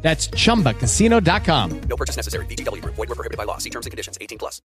That's 0.00 0.30
chumbacasino.com. 0.30 1.80
No 1.88 1.96
purchase 1.96 2.16
necessary. 2.16 2.46
BGW. 2.46 2.82
Void 2.84 2.96
were 2.96 3.14
prohibited 3.14 3.36
by 3.36 3.44
law. 3.44 3.58
See 3.58 3.70
terms 3.70 3.84
and 3.84 3.90
conditions. 3.90 4.16
18 4.20 4.38
plus. 4.38 4.62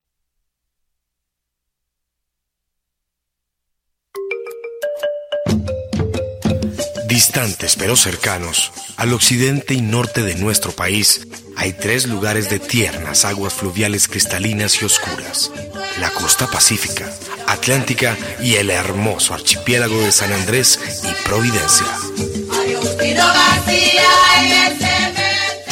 Distantes 7.08 7.76
pero 7.78 7.96
cercanos, 7.96 8.72
al 8.98 9.12
occidente 9.12 9.74
y 9.74 9.82
norte 9.82 10.22
de 10.22 10.36
nuestro 10.36 10.72
país, 10.72 11.28
hay 11.56 11.74
tres 11.74 12.06
lugares 12.06 12.50
de 12.50 12.60
tiernas 12.60 13.26
aguas 13.26 13.54
fluviales 13.54 14.08
cristalinas 14.08 14.82
y 14.82 14.86
oscuras. 14.86 15.52
La 16.00 16.12
costa 16.12 16.46
pacífica, 16.46 17.10
atlántica 17.48 18.16
y 18.40 18.56
el 18.56 18.70
hermoso 18.70 19.34
archipiélago 19.34 19.98
de 20.00 20.12
San 20.12 20.32
Andrés 20.32 20.80
y 21.04 21.28
Providencia. 21.28 21.88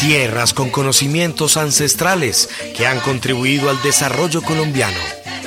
Tierras 0.07 0.53
con 0.53 0.69
conocimientos 0.69 1.57
ancestrales 1.57 2.47
que 2.77 2.85
han 2.85 2.99
contribuido 2.99 3.71
al 3.71 3.81
desarrollo 3.81 4.43
colombiano. 4.43 4.99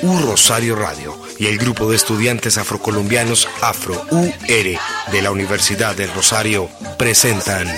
U 0.03 0.19
Rosario 0.19 0.75
Radio 0.75 1.17
y 1.39 1.47
el 1.47 1.59
grupo 1.59 1.89
de 1.89 1.95
estudiantes 1.95 2.59
afrocolombianos 2.59 3.49
Afro-UR 3.61 4.29
de 4.49 5.23
la 5.23 5.31
Universidad 5.31 5.95
del 5.95 6.13
Rosario 6.13 6.69
presentan 6.99 7.69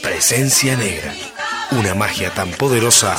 Presencia 0.00 0.74
Negra, 0.74 1.12
una 1.72 1.94
magia 1.94 2.32
tan 2.32 2.50
poderosa 2.52 3.18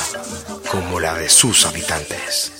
como 0.68 0.98
la 0.98 1.14
de 1.14 1.28
sus 1.28 1.64
habitantes. 1.66 2.50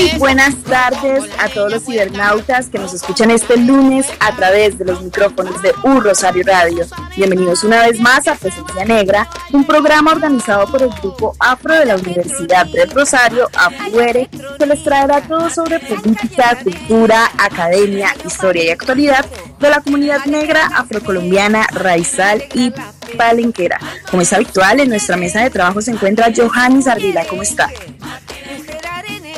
Muy 0.00 0.18
buenas 0.18 0.54
tardes 0.62 1.24
a 1.38 1.50
todos 1.50 1.70
los 1.70 1.84
cibernautas 1.84 2.70
que 2.70 2.78
nos 2.78 2.94
escuchan 2.94 3.30
este 3.30 3.58
lunes 3.58 4.06
a 4.20 4.34
través 4.34 4.78
de 4.78 4.86
los 4.86 5.02
micrófonos 5.02 5.60
de 5.60 5.74
U 5.82 6.00
Rosario 6.00 6.42
Radio. 6.42 6.86
Bienvenidos 7.18 7.64
una 7.64 7.82
vez 7.82 8.00
más 8.00 8.26
a 8.26 8.34
Presencia 8.34 8.86
Negra, 8.86 9.28
un 9.52 9.66
programa 9.66 10.12
organizado 10.12 10.66
por 10.68 10.80
el 10.80 10.88
grupo 10.88 11.36
Afro 11.38 11.74
de 11.74 11.84
la 11.84 11.96
Universidad 11.96 12.64
del 12.68 12.90
Rosario, 12.90 13.50
AFUERE, 13.52 14.30
que 14.58 14.64
les 14.64 14.82
traerá 14.82 15.20
todo 15.20 15.50
sobre 15.50 15.78
política, 15.80 16.58
cultura, 16.64 17.30
academia, 17.36 18.14
historia 18.24 18.64
y 18.64 18.70
actualidad 18.70 19.26
de 19.58 19.68
la 19.68 19.82
comunidad 19.82 20.24
negra 20.24 20.66
afrocolombiana, 20.76 21.66
raizal 21.72 22.42
y 22.54 22.72
palenquera. 23.18 23.78
Como 24.10 24.22
es 24.22 24.32
habitual, 24.32 24.80
en 24.80 24.88
nuestra 24.88 25.18
mesa 25.18 25.42
de 25.42 25.50
trabajo 25.50 25.82
se 25.82 25.90
encuentra 25.90 26.32
Johanny 26.34 26.82
Ardila. 26.88 27.26
¿Cómo 27.26 27.42
está? 27.42 27.68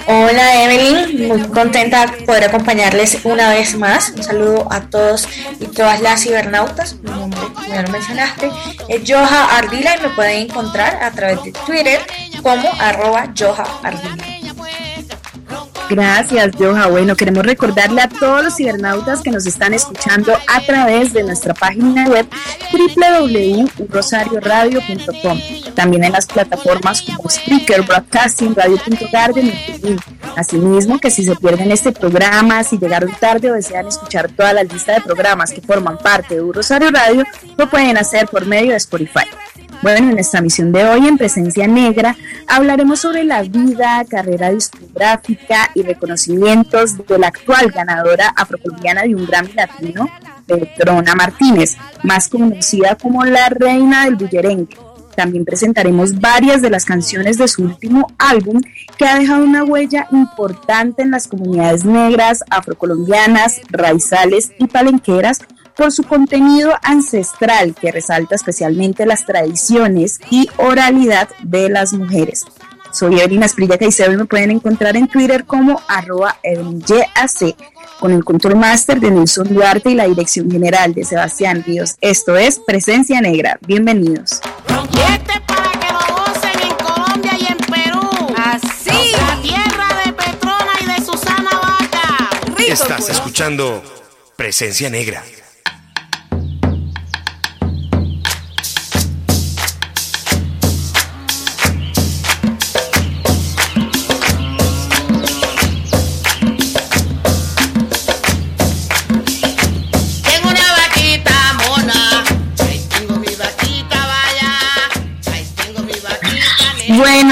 Hola 0.06 0.64
Evelyn, 0.64 1.28
muy 1.28 1.40
contenta 1.48 2.06
de 2.06 2.24
poder 2.24 2.44
acompañarles 2.44 3.24
una 3.24 3.50
vez 3.50 3.76
más. 3.76 4.10
Un 4.10 4.22
saludo 4.22 4.66
a 4.70 4.80
todos 4.80 5.28
y 5.60 5.66
todas 5.66 6.00
las 6.00 6.22
cibernautas. 6.22 6.96
Mi 7.02 7.10
nombre, 7.10 7.40
ya 7.68 7.82
lo 7.82 7.90
mencionaste, 7.90 8.50
es 8.88 9.02
Joja 9.08 9.56
Ardila 9.56 9.96
y 9.96 10.02
me 10.02 10.08
pueden 10.10 10.50
encontrar 10.50 11.02
a 11.02 11.10
través 11.12 11.42
de 11.44 11.52
Twitter 11.52 12.00
como 12.42 12.68
arroba 12.80 13.32
Joja 13.38 13.64
Ardila. 13.82 14.31
Gracias, 15.92 16.56
Joja. 16.58 16.86
Bueno, 16.86 17.14
queremos 17.16 17.44
recordarle 17.44 18.00
a 18.00 18.08
todos 18.08 18.42
los 18.42 18.56
cibernautas 18.56 19.20
que 19.20 19.30
nos 19.30 19.46
están 19.46 19.74
escuchando 19.74 20.32
a 20.48 20.62
través 20.62 21.12
de 21.12 21.22
nuestra 21.22 21.52
página 21.52 22.08
web 22.08 22.26
www.rosarioradio.com. 22.72 25.40
También 25.74 26.04
en 26.04 26.12
las 26.12 26.24
plataformas 26.24 27.02
como 27.02 27.28
Spreaker, 27.28 27.82
Broadcasting, 27.82 28.54
Radio.garden 28.54 29.48
y 29.48 29.52
TuneIn. 29.80 30.00
Asimismo, 30.34 30.98
que 30.98 31.10
si 31.10 31.24
se 31.24 31.36
pierden 31.36 31.70
este 31.70 31.92
programa, 31.92 32.64
si 32.64 32.78
llegaron 32.78 33.12
tarde 33.20 33.50
o 33.50 33.54
desean 33.54 33.86
escuchar 33.86 34.32
toda 34.32 34.54
la 34.54 34.64
lista 34.64 34.94
de 34.94 35.02
programas 35.02 35.52
que 35.52 35.60
forman 35.60 35.98
parte 35.98 36.36
de 36.36 36.52
Rosario 36.52 36.90
Radio, 36.90 37.22
lo 37.58 37.68
pueden 37.68 37.98
hacer 37.98 38.28
por 38.28 38.46
medio 38.46 38.70
de 38.70 38.78
Spotify. 38.78 39.26
Bueno, 39.82 40.10
en 40.10 40.18
esta 40.20 40.40
misión 40.40 40.70
de 40.70 40.84
hoy, 40.84 41.08
en 41.08 41.18
Presencia 41.18 41.66
Negra, 41.66 42.16
hablaremos 42.46 43.00
sobre 43.00 43.24
la 43.24 43.42
vida, 43.42 44.04
carrera 44.08 44.50
discográfica 44.50 45.72
y 45.74 45.82
reconocimientos 45.82 47.04
de 47.04 47.18
la 47.18 47.26
actual 47.26 47.72
ganadora 47.72 48.32
afrocolombiana 48.36 49.02
de 49.02 49.16
un 49.16 49.26
Grammy 49.26 49.52
Latino, 49.54 50.08
Petrona 50.46 51.16
Martínez, 51.16 51.76
más 52.04 52.28
conocida 52.28 52.94
como 52.94 53.24
la 53.24 53.48
reina 53.48 54.04
del 54.04 54.14
bullerengue. 54.14 54.76
También 55.16 55.44
presentaremos 55.44 56.20
varias 56.20 56.62
de 56.62 56.70
las 56.70 56.84
canciones 56.84 57.36
de 57.36 57.48
su 57.48 57.64
último 57.64 58.06
álbum 58.18 58.60
que 58.96 59.04
ha 59.04 59.18
dejado 59.18 59.44
una 59.44 59.64
huella 59.64 60.06
importante 60.12 61.02
en 61.02 61.10
las 61.10 61.26
comunidades 61.26 61.84
negras, 61.84 62.44
afrocolombianas, 62.50 63.60
raizales 63.68 64.52
y 64.58 64.68
palenqueras 64.68 65.40
por 65.76 65.92
su 65.92 66.02
contenido 66.02 66.72
ancestral 66.82 67.74
que 67.74 67.92
resalta 67.92 68.34
especialmente 68.34 69.06
las 69.06 69.24
tradiciones 69.26 70.20
y 70.30 70.48
oralidad 70.56 71.28
de 71.42 71.68
las 71.68 71.92
mujeres. 71.92 72.44
Soy 72.92 73.20
Evelyn 73.20 73.42
Asprilla 73.42 73.78
Caicedo 73.78 74.12
y 74.12 74.16
me 74.18 74.26
pueden 74.26 74.50
encontrar 74.50 74.96
en 74.96 75.08
Twitter 75.08 75.44
como 75.46 75.80
arroba 75.88 76.36
EvelynYAC, 76.42 77.56
con 77.98 78.12
el 78.12 78.22
control 78.22 78.56
master 78.56 79.00
de 79.00 79.10
Nelson 79.10 79.54
Duarte 79.54 79.90
y 79.90 79.94
la 79.94 80.06
dirección 80.06 80.50
general 80.50 80.92
de 80.92 81.04
Sebastián 81.04 81.64
Ríos. 81.66 81.96
Esto 82.02 82.36
es 82.36 82.58
Presencia 82.58 83.20
Negra. 83.22 83.58
Bienvenidos. 83.66 84.40
Y 84.68 85.12
este 85.12 85.40
para 85.46 85.72
que 85.72 85.92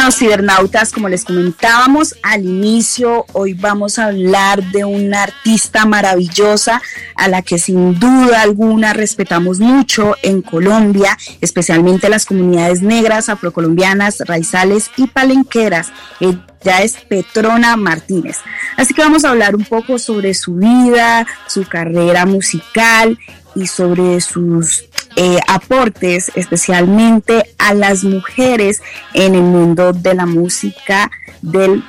Bueno, 0.01 0.13
cibernautas, 0.13 0.93
como 0.93 1.11
les 1.11 1.27
comentábamos 1.27 2.15
al 2.23 2.43
inicio, 2.43 3.27
hoy 3.35 3.53
vamos 3.53 3.99
a 3.99 4.07
hablar 4.07 4.63
de 4.71 4.87
una 4.87 5.25
artista 5.25 5.85
maravillosa 5.85 6.81
a 7.17 7.29
la 7.29 7.43
que 7.43 7.59
sin 7.59 8.01
duda 8.01 8.41
alguna 8.41 8.95
respetamos 8.95 9.61
mucho 9.61 10.17
en 10.23 10.41
Colombia, 10.41 11.19
especialmente 11.43 12.09
las 12.09 12.25
comunidades 12.25 12.81
negras, 12.81 13.29
afrocolombianas, 13.29 14.21
raizales 14.21 14.91
y 14.97 15.07
palenqueras. 15.07 15.93
Ella 16.19 16.81
es 16.83 16.95
Petrona 16.95 17.77
Martínez. 17.77 18.39
Así 18.79 18.95
que 18.95 19.03
vamos 19.03 19.27
a 19.27 19.31
hablar 19.33 19.55
un 19.55 19.67
poco 19.67 19.99
sobre 19.99 20.33
su 20.33 20.55
vida, 20.55 21.27
su 21.47 21.65
carrera 21.65 22.25
musical 22.25 23.19
y 23.55 23.67
sobre 23.67 24.19
sus 24.23 24.85
eh, 25.23 25.39
aportes 25.49 26.33
especialmente 26.35 27.45
a 27.59 27.75
las 27.75 28.05
mujeres 28.05 28.81
en 29.13 29.35
el 29.35 29.43
mundo 29.43 29.93
de 29.93 30.15
la 30.15 30.25
música, 30.25 31.11
del, 31.43 31.85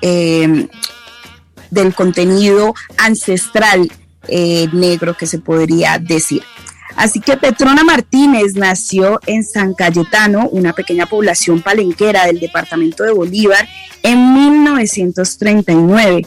eh, 0.00 0.66
del 1.70 1.94
contenido 1.94 2.74
ancestral 2.98 3.88
eh, 4.26 4.66
negro 4.72 5.16
que 5.16 5.26
se 5.26 5.38
podría 5.38 6.00
decir. 6.00 6.42
Así 6.96 7.20
que 7.20 7.36
Petrona 7.36 7.84
Martínez 7.84 8.56
nació 8.56 9.20
en 9.26 9.44
San 9.44 9.74
Cayetano, 9.74 10.48
una 10.48 10.72
pequeña 10.72 11.06
población 11.06 11.62
palenquera 11.62 12.26
del 12.26 12.40
departamento 12.40 13.04
de 13.04 13.12
Bolívar, 13.12 13.68
en 14.02 14.34
1939. 14.34 16.26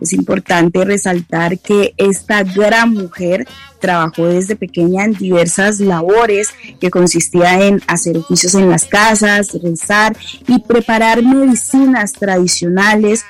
Es 0.00 0.12
importante 0.12 0.84
resaltar 0.84 1.58
que 1.58 1.94
esta 1.96 2.42
gran 2.42 2.92
mujer 2.92 3.46
trabajó 3.80 4.26
desde 4.26 4.56
pequeña 4.56 5.04
en 5.04 5.12
diversas 5.12 5.80
labores 5.80 6.50
que 6.80 6.90
consistía 6.90 7.66
en 7.66 7.82
hacer 7.86 8.18
oficios 8.18 8.54
en 8.54 8.68
las 8.68 8.84
casas, 8.84 9.52
rezar 9.62 10.16
y 10.46 10.58
preparar 10.58 11.22
medicinas 11.22 12.12
tradicionales, 12.12 13.24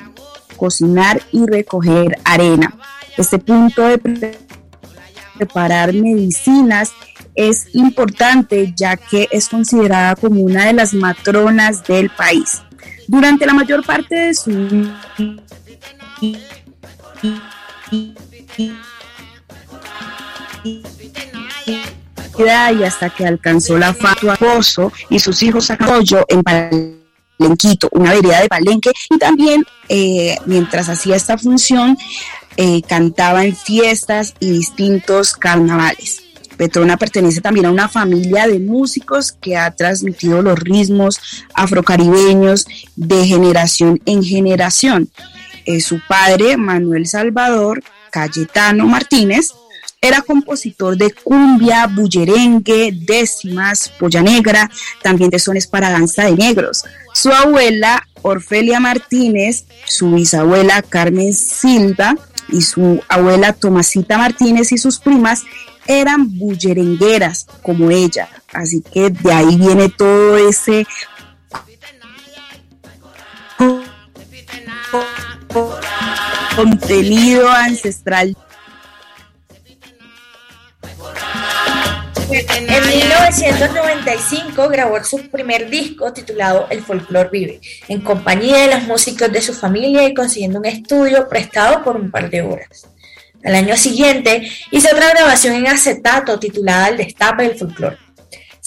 cocinar 0.57 1.23
y 1.31 1.47
recoger 1.47 2.19
arena. 2.25 2.77
Este 3.17 3.39
punto 3.39 3.83
de 3.87 3.99
preparar 5.37 5.93
medicinas 5.93 6.91
es 7.35 7.67
importante 7.75 8.73
ya 8.75 8.97
que 8.97 9.29
es 9.31 9.49
considerada 9.49 10.17
como 10.17 10.41
una 10.41 10.67
de 10.67 10.73
las 10.73 10.95
matronas 10.95 11.85
del 11.85 12.11
país. 12.11 12.62
Durante 13.07 13.47
la 13.47 13.55
mayor 13.55 13.85
parte 13.85 14.17
de 14.17 14.35
su 14.35 14.91
y 22.73 22.85
hasta 22.85 23.11
que 23.11 23.27
alcanzó 23.27 23.79
la 23.79 23.95
fatua 23.95 24.37
Pozo 24.37 24.93
y 25.11 25.19
sus 25.19 25.43
hijos 25.43 25.71
Apoyo 25.71 26.25
en 26.29 26.43
Palenquito, 26.43 27.89
una 27.93 28.13
vereda 28.15 28.43
de 28.43 28.49
Palenque, 28.49 28.93
y 29.11 29.19
también 29.19 29.65
eh, 29.89 30.37
mientras 30.47 30.89
hacía 30.89 31.17
esta 31.17 31.39
función 31.39 31.97
eh, 32.57 32.83
cantaba 32.83 33.45
en 33.45 33.55
fiestas 33.55 34.35
y 34.41 34.51
distintos 34.51 35.35
carnavales. 35.35 36.23
Petrona 36.57 36.97
pertenece 36.97 37.41
también 37.43 37.67
a 37.67 37.71
una 37.71 37.89
familia 37.89 38.47
de 38.47 38.59
músicos 38.59 39.33
que 39.33 39.57
ha 39.57 39.71
transmitido 39.73 40.41
los 40.41 40.59
ritmos 40.59 41.21
afrocaribeños 41.53 42.67
de 42.97 43.27
generación 43.27 44.01
en 44.07 44.23
generación. 44.23 45.11
Eh, 45.67 45.81
su 45.81 46.01
padre, 46.09 46.57
Manuel 46.57 47.07
Salvador 47.07 47.83
Cayetano 48.11 48.87
Martínez, 48.87 49.53
era 50.01 50.23
compositor 50.23 50.97
de 50.97 51.13
cumbia, 51.13 51.87
bullerengue, 51.87 52.93
décimas, 52.93 53.91
polla 53.99 54.23
negra, 54.23 54.71
también 55.03 55.31
de 55.31 55.39
sones 55.39 55.67
para 55.67 55.91
danza 55.91 56.25
de 56.25 56.37
negros. 56.37 56.85
Su 57.13 57.33
abuela, 57.33 58.07
Orfelia 58.23 58.79
Martínez, 58.79 59.65
su 59.85 60.13
bisabuela 60.13 60.83
Carmen 60.83 61.35
Silva 61.35 62.15
y 62.49 62.62
su 62.62 63.03
abuela 63.09 63.53
Tomasita 63.53 64.19
Martínez 64.19 64.71
y 64.73 64.79
sus 64.79 65.01
primas 65.01 65.43
eran 65.87 66.39
bullerengueras 66.39 67.47
como 67.62 67.91
ella. 67.91 68.29
Así 68.53 68.83
que 68.83 69.11
de 69.11 69.33
ahí 69.33 69.57
viene 69.57 69.89
todo 69.89 70.37
ese 70.37 70.87
contenido 76.55 77.51
ancestral. 77.51 78.37
En 82.29 82.67
1995 82.67 84.69
grabó 84.69 85.03
su 85.05 85.31
primer 85.31 85.71
disco 85.71 86.13
titulado 86.13 86.67
El 86.71 86.83
Folklore 86.83 87.29
Vive, 87.31 87.61
en 87.87 88.01
compañía 88.01 88.59
de 88.59 88.75
los 88.75 88.83
músicos 88.83 89.31
de 89.31 89.41
su 89.41 89.55
familia 89.55 90.09
y 90.09 90.15
consiguiendo 90.15 90.59
un 90.59 90.67
estudio 90.67 91.29
prestado 91.29 91.85
por 91.85 91.97
un 91.97 92.11
par 92.11 92.29
de 92.29 92.43
horas. 92.43 92.89
Al 93.45 93.55
año 93.55 93.77
siguiente 93.77 94.51
hizo 94.73 94.89
otra 94.93 95.11
grabación 95.11 95.55
en 95.55 95.69
acetato 95.69 96.41
titulada 96.41 96.89
El 96.89 96.97
Destape 96.97 97.45
del 97.45 97.57
Folklore. 97.57 98.06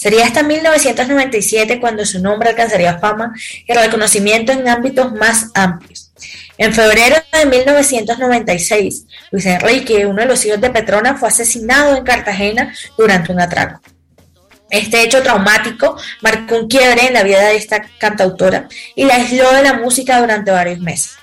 Sería 0.00 0.24
hasta 0.24 0.42
1997 0.42 1.78
cuando 1.78 2.06
su 2.06 2.22
nombre 2.22 2.48
alcanzaría 2.48 2.98
fama 2.98 3.34
y 3.66 3.74
reconocimiento 3.74 4.50
en 4.50 4.66
ámbitos 4.66 5.12
más 5.12 5.50
amplios. 5.52 6.10
En 6.56 6.72
febrero 6.72 7.16
de 7.30 7.44
1996, 7.44 9.04
Luis 9.30 9.44
Enrique, 9.44 10.06
uno 10.06 10.22
de 10.22 10.26
los 10.26 10.42
hijos 10.46 10.58
de 10.58 10.70
Petrona, 10.70 11.18
fue 11.18 11.28
asesinado 11.28 11.94
en 11.94 12.02
Cartagena 12.02 12.74
durante 12.96 13.30
un 13.30 13.42
atraco. 13.42 13.82
Este 14.70 15.02
hecho 15.02 15.22
traumático 15.22 15.98
marcó 16.22 16.56
un 16.56 16.68
quiebre 16.68 17.08
en 17.08 17.12
la 17.12 17.22
vida 17.22 17.42
de 17.48 17.56
esta 17.56 17.82
cantautora 17.98 18.68
y 18.96 19.04
la 19.04 19.16
aisló 19.16 19.52
de 19.52 19.62
la 19.62 19.74
música 19.74 20.18
durante 20.18 20.50
varios 20.50 20.78
meses. 20.78 21.18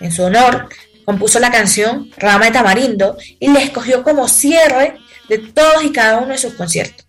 En 0.00 0.12
su 0.12 0.24
honor, 0.24 0.68
compuso 1.06 1.40
la 1.40 1.50
canción 1.50 2.10
Rama 2.18 2.44
de 2.44 2.50
Tamarindo 2.50 3.16
y 3.40 3.48
la 3.48 3.60
escogió 3.60 4.02
como 4.02 4.28
cierre 4.28 4.98
de 5.30 5.38
todos 5.38 5.82
y 5.82 5.92
cada 5.92 6.18
uno 6.18 6.32
de 6.32 6.38
sus 6.38 6.52
conciertos. 6.52 7.07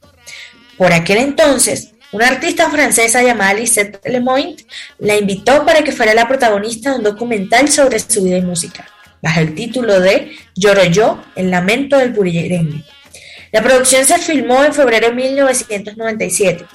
Por 0.79 0.93
aquel 0.93 1.17
entonces, 1.17 1.91
una 2.13 2.29
artista 2.29 2.69
francesa 2.69 3.21
llamada 3.21 3.53
Lisette 3.53 3.99
Lemoyne 4.05 4.55
la 4.99 5.17
invitó 5.17 5.65
para 5.65 5.83
que 5.83 5.91
fuera 5.91 6.13
la 6.13 6.25
protagonista 6.25 6.91
de 6.91 6.95
un 6.99 7.03
documental 7.03 7.67
sobre 7.67 7.99
su 7.99 8.23
vida 8.23 8.37
y 8.37 8.43
música, 8.43 8.87
bajo 9.21 9.41
el 9.41 9.53
título 9.53 9.99
de 9.99 10.31
Lloro 10.55 10.85
yo, 10.85 11.21
el 11.35 11.51
lamento 11.51 11.97
del 11.97 12.13
bullerengue. 12.13 12.85
La 13.51 13.61
producción 13.61 14.05
se 14.05 14.19
filmó 14.19 14.63
en 14.63 14.73
febrero 14.73 15.09
de 15.09 15.15
1997 15.15 16.65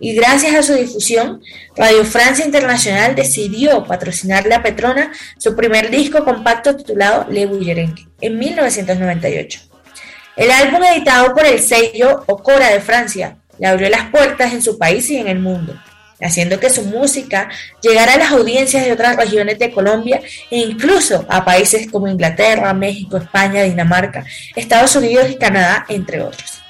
y 0.00 0.12
gracias 0.14 0.56
a 0.56 0.62
su 0.64 0.74
difusión, 0.74 1.40
Radio 1.76 2.04
Francia 2.04 2.44
Internacional 2.44 3.14
decidió 3.14 3.84
patrocinarle 3.84 4.56
a 4.56 4.62
Petrona 4.64 5.12
su 5.38 5.54
primer 5.54 5.88
disco 5.88 6.24
compacto 6.24 6.74
titulado 6.74 7.28
Le 7.30 7.46
Bullerengue 7.46 8.08
en 8.20 8.40
1998. 8.40 9.60
El 10.34 10.50
álbum 10.50 10.82
editado 10.82 11.32
por 11.32 11.46
el 11.46 11.60
sello 11.60 12.24
Ocora 12.26 12.70
de 12.70 12.80
Francia 12.80 13.38
le 13.58 13.66
abrió 13.66 13.88
las 13.88 14.10
puertas 14.10 14.52
en 14.52 14.62
su 14.62 14.78
país 14.78 15.08
y 15.10 15.16
en 15.16 15.28
el 15.28 15.38
mundo, 15.38 15.74
haciendo 16.20 16.58
que 16.58 16.70
su 16.70 16.84
música 16.84 17.48
llegara 17.82 18.14
a 18.14 18.18
las 18.18 18.32
audiencias 18.32 18.84
de 18.84 18.92
otras 18.92 19.16
regiones 19.16 19.58
de 19.58 19.70
Colombia 19.70 20.20
e 20.50 20.58
incluso 20.58 21.26
a 21.28 21.44
países 21.44 21.90
como 21.90 22.08
Inglaterra, 22.08 22.72
México, 22.74 23.16
España, 23.16 23.62
Dinamarca, 23.62 24.24
Estados 24.56 24.96
Unidos 24.96 25.26
y 25.30 25.36
Canadá, 25.36 25.84
entre 25.88 26.22
otros. 26.22 26.62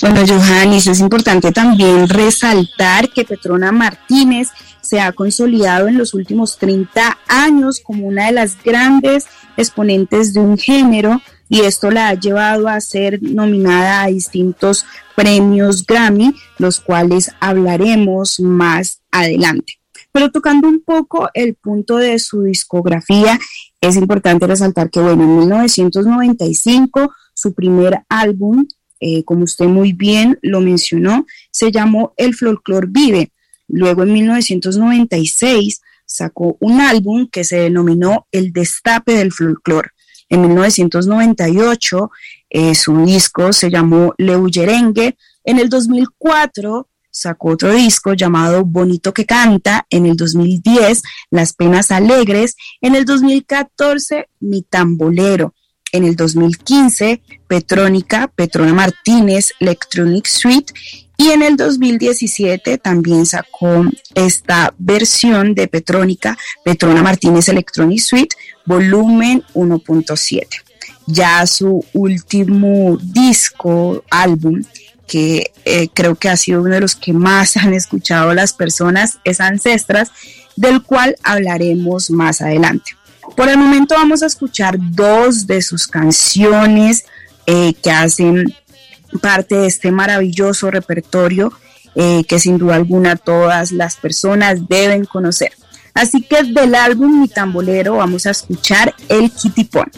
Bueno, 0.00 0.24
Johannes, 0.26 0.86
es 0.86 1.00
importante 1.00 1.50
también 1.50 2.08
resaltar 2.08 3.10
que 3.10 3.24
Petrona 3.24 3.72
Martínez 3.72 4.48
se 4.80 5.00
ha 5.00 5.12
consolidado 5.12 5.88
en 5.88 5.98
los 5.98 6.14
últimos 6.14 6.56
30 6.56 7.18
años 7.26 7.80
como 7.82 8.06
una 8.06 8.26
de 8.26 8.32
las 8.32 8.62
grandes 8.62 9.26
exponentes 9.56 10.32
de 10.32 10.40
un 10.40 10.56
género 10.56 11.20
y 11.48 11.60
esto 11.60 11.90
la 11.90 12.08
ha 12.08 12.14
llevado 12.14 12.68
a 12.68 12.80
ser 12.80 13.22
nominada 13.22 14.02
a 14.02 14.08
distintos 14.08 14.84
premios 15.16 15.86
Grammy, 15.86 16.34
los 16.58 16.80
cuales 16.80 17.30
hablaremos 17.40 18.40
más 18.40 19.00
adelante. 19.10 19.74
Pero 20.12 20.30
tocando 20.30 20.68
un 20.68 20.82
poco 20.82 21.28
el 21.34 21.54
punto 21.54 21.96
de 21.96 22.18
su 22.18 22.42
discografía, 22.42 23.38
es 23.80 23.96
importante 23.96 24.46
resaltar 24.46 24.90
que, 24.90 25.00
bueno, 25.00 25.24
en 25.24 25.38
1995 25.38 27.12
su 27.34 27.54
primer 27.54 28.00
álbum, 28.08 28.66
eh, 29.00 29.22
como 29.24 29.44
usted 29.44 29.66
muy 29.66 29.92
bien 29.92 30.38
lo 30.42 30.60
mencionó, 30.60 31.24
se 31.50 31.70
llamó 31.70 32.14
El 32.16 32.34
Folklore 32.34 32.88
Vive. 32.90 33.32
Luego 33.68 34.02
en 34.02 34.12
1996 34.12 35.82
sacó 36.04 36.56
un 36.60 36.80
álbum 36.80 37.28
que 37.30 37.44
se 37.44 37.58
denominó 37.58 38.26
El 38.32 38.52
Destape 38.52 39.12
del 39.12 39.32
Folklore. 39.32 39.90
En 40.28 40.42
1998 40.42 42.10
eh, 42.50 42.74
su 42.74 43.04
disco 43.04 43.52
se 43.52 43.70
llamó 43.70 44.14
Leuyerengue. 44.18 45.16
En 45.44 45.58
el 45.58 45.68
2004 45.68 46.88
sacó 47.10 47.50
otro 47.50 47.72
disco 47.72 48.14
llamado 48.14 48.64
Bonito 48.64 49.12
que 49.12 49.26
Canta. 49.26 49.86
En 49.90 50.06
el 50.06 50.16
2010 50.16 51.02
Las 51.30 51.52
Penas 51.52 51.90
Alegres. 51.90 52.56
En 52.80 52.94
el 52.94 53.04
2014 53.04 54.28
Mi 54.40 54.62
Tambolero. 54.62 55.54
En 55.92 56.04
el 56.04 56.16
2015 56.16 57.22
Petrónica, 57.46 58.28
Petrona 58.28 58.74
Martínez, 58.74 59.52
Electronic 59.58 60.26
Suite 60.26 60.74
y 61.20 61.30
en 61.30 61.42
el 61.42 61.56
2017 61.56 62.78
también 62.78 63.26
sacó 63.26 63.84
esta 64.14 64.72
versión 64.78 65.52
de 65.52 65.66
Petrónica, 65.66 66.38
Petrona 66.64 67.02
Martínez 67.02 67.48
Electronic 67.48 67.98
Suite, 67.98 68.36
volumen 68.68 69.42
1.7. 69.54 70.46
Ya 71.06 71.44
su 71.46 71.84
último 71.94 72.98
disco, 73.00 74.04
álbum, 74.10 74.62
que 75.06 75.52
eh, 75.64 75.88
creo 75.92 76.14
que 76.14 76.28
ha 76.28 76.36
sido 76.36 76.60
uno 76.62 76.74
de 76.74 76.80
los 76.80 76.94
que 76.94 77.12
más 77.12 77.56
han 77.56 77.74
escuchado 77.74 78.34
las 78.34 78.52
personas, 78.52 79.18
es 79.24 79.40
Ancestras, 79.40 80.12
del 80.54 80.82
cual 80.82 81.16
hablaremos 81.22 82.10
más 82.10 82.40
adelante. 82.40 82.92
Por 83.36 83.48
el 83.48 83.58
momento 83.58 83.94
vamos 83.94 84.22
a 84.22 84.26
escuchar 84.26 84.76
dos 84.78 85.46
de 85.46 85.62
sus 85.62 85.86
canciones 85.86 87.04
eh, 87.46 87.74
que 87.82 87.90
hacen 87.90 88.54
parte 89.22 89.56
de 89.56 89.66
este 89.66 89.90
maravilloso 89.90 90.70
repertorio 90.70 91.52
eh, 91.94 92.24
que 92.28 92.38
sin 92.38 92.58
duda 92.58 92.76
alguna 92.76 93.16
todas 93.16 93.72
las 93.72 93.96
personas 93.96 94.68
deben 94.68 95.04
conocer. 95.04 95.52
Así 95.98 96.22
que 96.22 96.44
del 96.44 96.76
álbum 96.76 97.22
Mi 97.22 97.28
Tambolero 97.28 97.96
vamos 97.96 98.24
a 98.26 98.30
escuchar 98.30 98.94
El 99.08 99.32
Kitipón. 99.32 99.90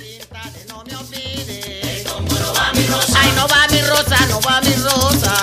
Ay. 5.23 5.40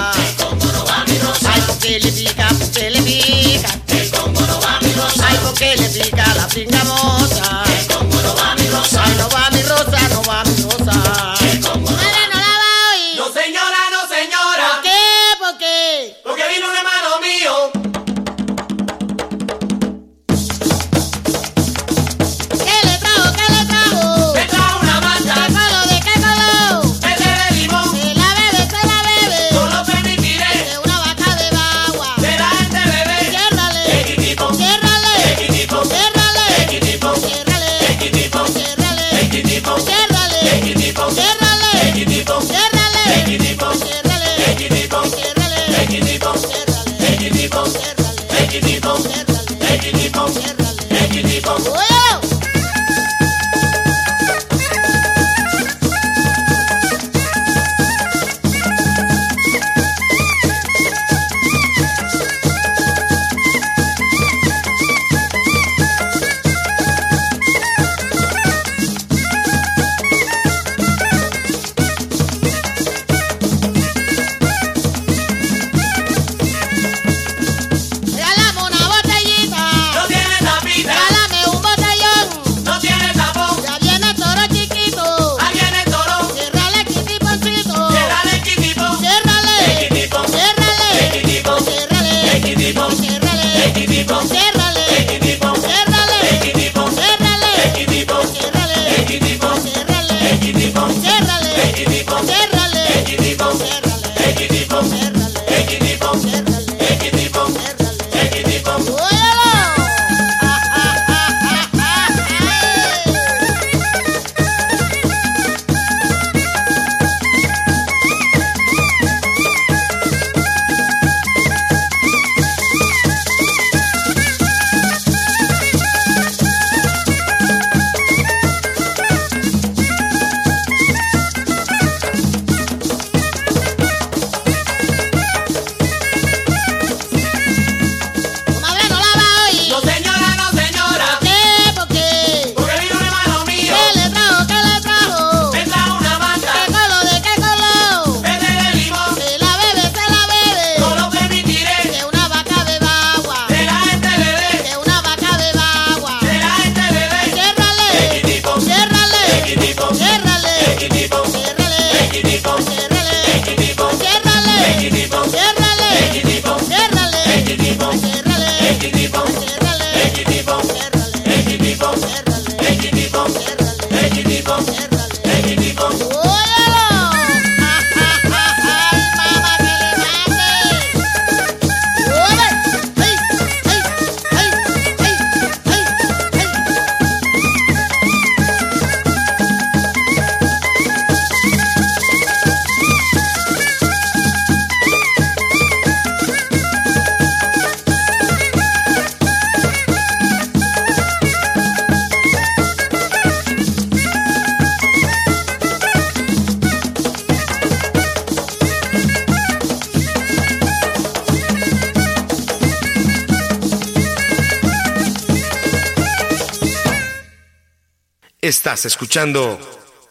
Estás 218.67 218.83
escuchando 218.83 219.57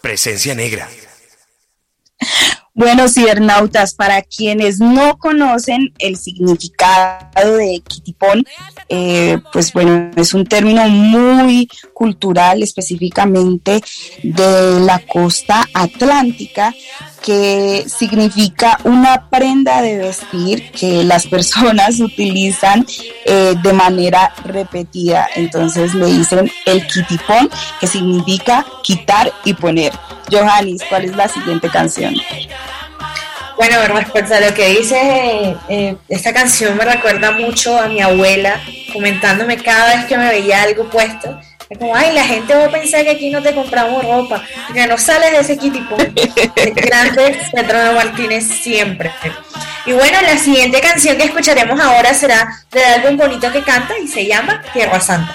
Presencia 0.01 0.55
Negra. 0.55 0.89
Bueno, 2.73 3.07
cibernautas, 3.07 3.95
para 3.95 4.23
quienes 4.23 4.81
no 4.81 5.19
conocen 5.19 5.93
el 5.99 6.17
significado 6.17 7.59
de 7.59 7.83
Kitipón, 7.87 8.47
eh, 8.89 9.39
pues 9.53 9.73
bueno, 9.73 10.11
es 10.17 10.35
un 10.35 10.45
término 10.47 10.89
muy 10.89 11.69
cultural 11.93 12.63
específicamente 12.63 13.83
de 14.23 14.81
la 14.81 15.01
costa 15.01 15.69
atlántica 15.75 16.75
que 17.23 17.85
significa 17.89 18.79
una 18.85 19.29
prenda 19.29 19.83
de 19.83 19.99
vestir 19.99 20.71
que 20.71 21.03
las 21.03 21.27
personas 21.37 21.99
utilizan 21.99 22.87
eh, 23.25 23.55
de 23.61 23.73
manera 23.73 24.33
repetida. 24.45 25.27
Entonces 25.35 25.93
le 25.95 26.07
dicen 26.07 26.51
el 26.67 26.87
quitipón, 26.87 27.51
que 27.81 27.89
significa 27.89 28.65
quitar 28.83 29.33
y 29.45 29.55
poner. 29.55 29.93
Johannes, 30.31 30.83
¿cuál 30.89 31.07
es 31.07 31.17
la 31.17 31.29
siguiente 31.29 31.69
canción? 31.69 32.15
Bueno, 33.57 33.81
respecto 33.89 34.11
a 34.11 34.13
pues, 34.13 34.25
pues, 34.29 34.51
lo 34.51 34.55
que 34.55 34.69
dices, 34.69 35.57
eh, 35.69 35.97
esta 36.09 36.33
canción 36.33 36.77
me 36.77 36.85
recuerda 36.85 37.31
mucho 37.31 37.79
a 37.79 37.89
mi 37.89 38.03
abuela 38.03 38.61
comentándome 38.93 39.57
cada 39.57 39.97
vez 39.97 40.05
que 40.05 40.19
me 40.19 40.29
veía 40.29 40.63
algo 40.63 40.85
puesto. 40.91 41.41
Es 41.69 41.79
como, 41.79 41.97
ay, 41.97 42.13
la 42.15 42.25
gente 42.25 42.55
va 42.55 42.67
a 42.67 42.71
pensar 42.71 43.03
que 43.03 43.11
aquí 43.11 43.31
no 43.31 43.43
te 43.43 43.55
compramos 43.55 44.05
ropa, 44.05 44.45
que 44.73 44.87
no 44.87 44.97
sales 44.99 45.33
de 45.33 45.39
ese 45.41 45.57
tipo 45.57 45.97
Grande 46.75 47.39
Petrona 47.53 47.93
Martínez 47.93 48.45
siempre. 48.45 49.11
Y 49.87 49.93
bueno, 49.93 50.21
la 50.21 50.37
siguiente 50.37 50.81
canción 50.81 51.17
que 51.17 51.25
escucharemos 51.25 51.81
ahora 51.81 52.13
será 52.13 52.49
de 52.71 52.85
algo 52.85 53.17
bonito 53.17 53.51
que 53.51 53.63
canta 53.63 53.99
y 53.99 54.07
se 54.07 54.27
llama 54.27 54.63
Tierra 54.73 55.01
Santa. 55.01 55.35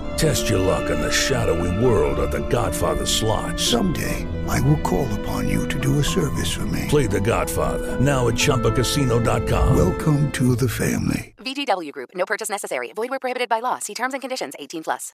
Test 0.21 0.51
your 0.51 0.59
luck 0.59 0.91
in 0.91 1.01
the 1.01 1.11
shadowy 1.11 1.83
world 1.83 2.19
of 2.19 2.29
The 2.29 2.47
Godfather 2.47 3.07
slot. 3.07 3.59
Someday, 3.59 4.27
I 4.47 4.61
will 4.61 4.79
call 4.81 5.11
upon 5.19 5.49
you 5.49 5.67
to 5.67 5.79
do 5.79 5.97
a 5.97 6.03
service 6.03 6.53
for 6.53 6.67
me. 6.67 6.85
Play 6.89 7.07
The 7.07 7.19
Godfather 7.19 7.99
now 7.99 8.27
at 8.27 8.35
ChumbaCasino.com. 8.35 9.75
Welcome 9.75 10.31
to 10.33 10.55
the 10.55 10.69
family. 10.69 11.33
VGW 11.39 11.91
Group. 11.91 12.11
No 12.13 12.25
purchase 12.27 12.51
necessary. 12.51 12.93
Void 12.93 13.09
where 13.09 13.17
prohibited 13.17 13.49
by 13.49 13.61
law. 13.61 13.79
See 13.79 13.95
terms 13.95 14.13
and 14.13 14.21
conditions. 14.21 14.53
18 14.59 14.83
plus. 14.83 15.11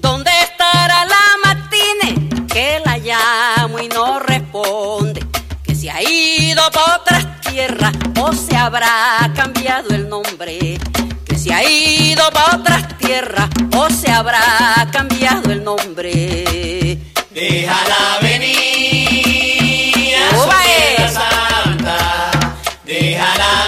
¿Dónde 0.00 0.30
estará 0.40 1.04
la 1.04 1.36
Martínez? 1.44 2.48
Que 2.48 2.80
la 2.82 2.96
llamo 2.96 3.78
y 3.78 3.88
no 3.88 4.20
responde. 4.20 5.20
Que 5.64 5.74
se 5.74 5.90
ha 5.90 6.00
ido 6.02 6.62
para 6.72 6.96
otras 6.96 7.40
tierras 7.42 7.92
o 8.18 8.32
se 8.32 8.56
habrá 8.56 9.30
cambiado 9.34 9.90
el 9.90 10.08
nombre. 10.08 10.78
Se 11.46 11.54
ha 11.54 11.62
ido 11.62 12.28
para 12.32 12.56
otras 12.56 12.98
tierras 12.98 13.48
o 13.76 13.88
se 13.88 14.10
habrá 14.10 14.84
cambiado 14.90 15.52
el 15.52 15.62
nombre. 15.62 16.98
Déjala 17.30 18.18
venir 18.20 20.16
a 20.16 20.30
su 20.30 20.48
tierra 20.48 21.06
eh. 21.06 21.08
santa. 21.08 22.30
Déjala 22.84 23.65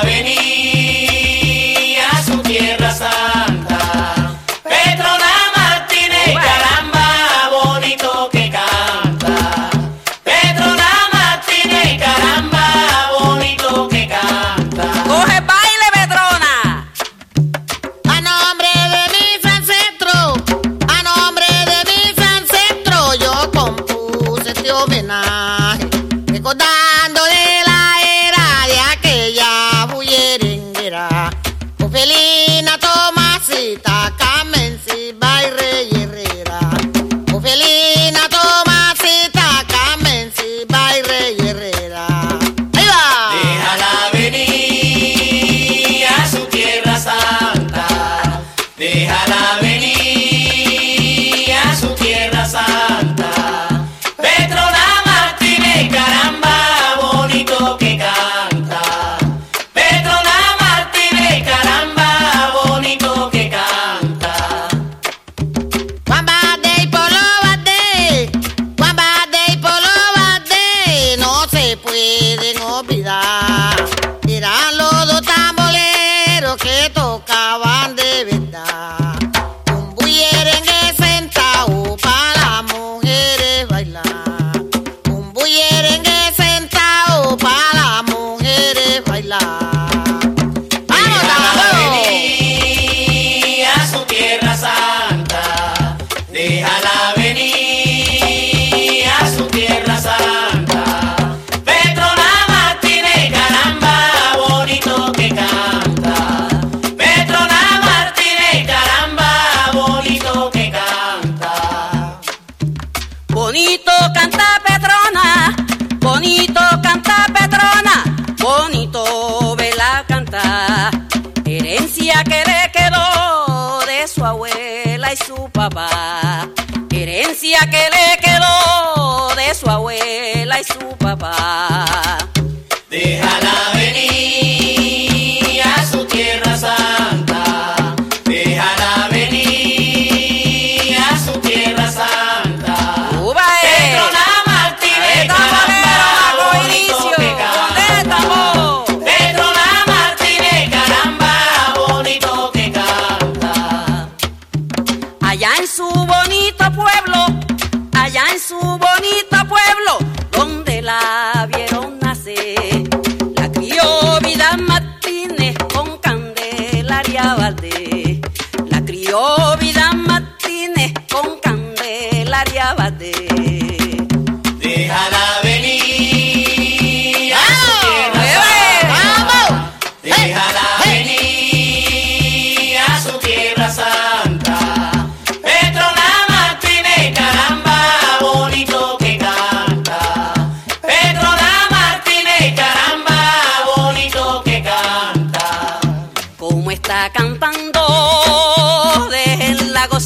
Vida 169.61 169.92
Martínez 169.92 170.92
con 171.11 171.38
Candelaria 171.40 172.74
Valdés. 172.74 173.47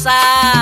side. 0.03 0.52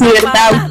Verdad. 0.00 0.70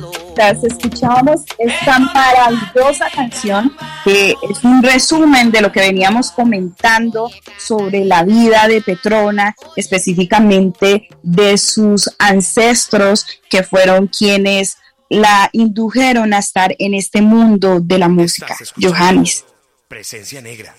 Escuchábamos 0.63 1.41
esta 1.57 1.97
maravillosa 1.97 3.09
canción 3.09 3.71
que 4.03 4.35
es 4.49 4.63
un 4.63 4.83
resumen 4.83 5.49
de 5.49 5.61
lo 5.61 5.71
que 5.71 5.79
veníamos 5.79 6.31
comentando 6.31 7.31
sobre 7.57 8.03
la 8.03 8.23
vida 8.23 8.67
de 8.67 8.81
Petrona, 8.81 9.55
específicamente 9.77 11.07
de 11.23 11.57
sus 11.57 12.09
ancestros 12.19 13.25
que 13.49 13.63
fueron 13.63 14.07
quienes 14.07 14.77
la 15.09 15.49
indujeron 15.53 16.33
a 16.33 16.39
estar 16.39 16.75
en 16.79 16.93
este 16.93 17.21
mundo 17.21 17.79
de 17.79 17.97
la 17.97 18.09
música. 18.09 18.57
Johannes. 18.81 19.45
Presencia 19.87 20.41
negra. 20.41 20.75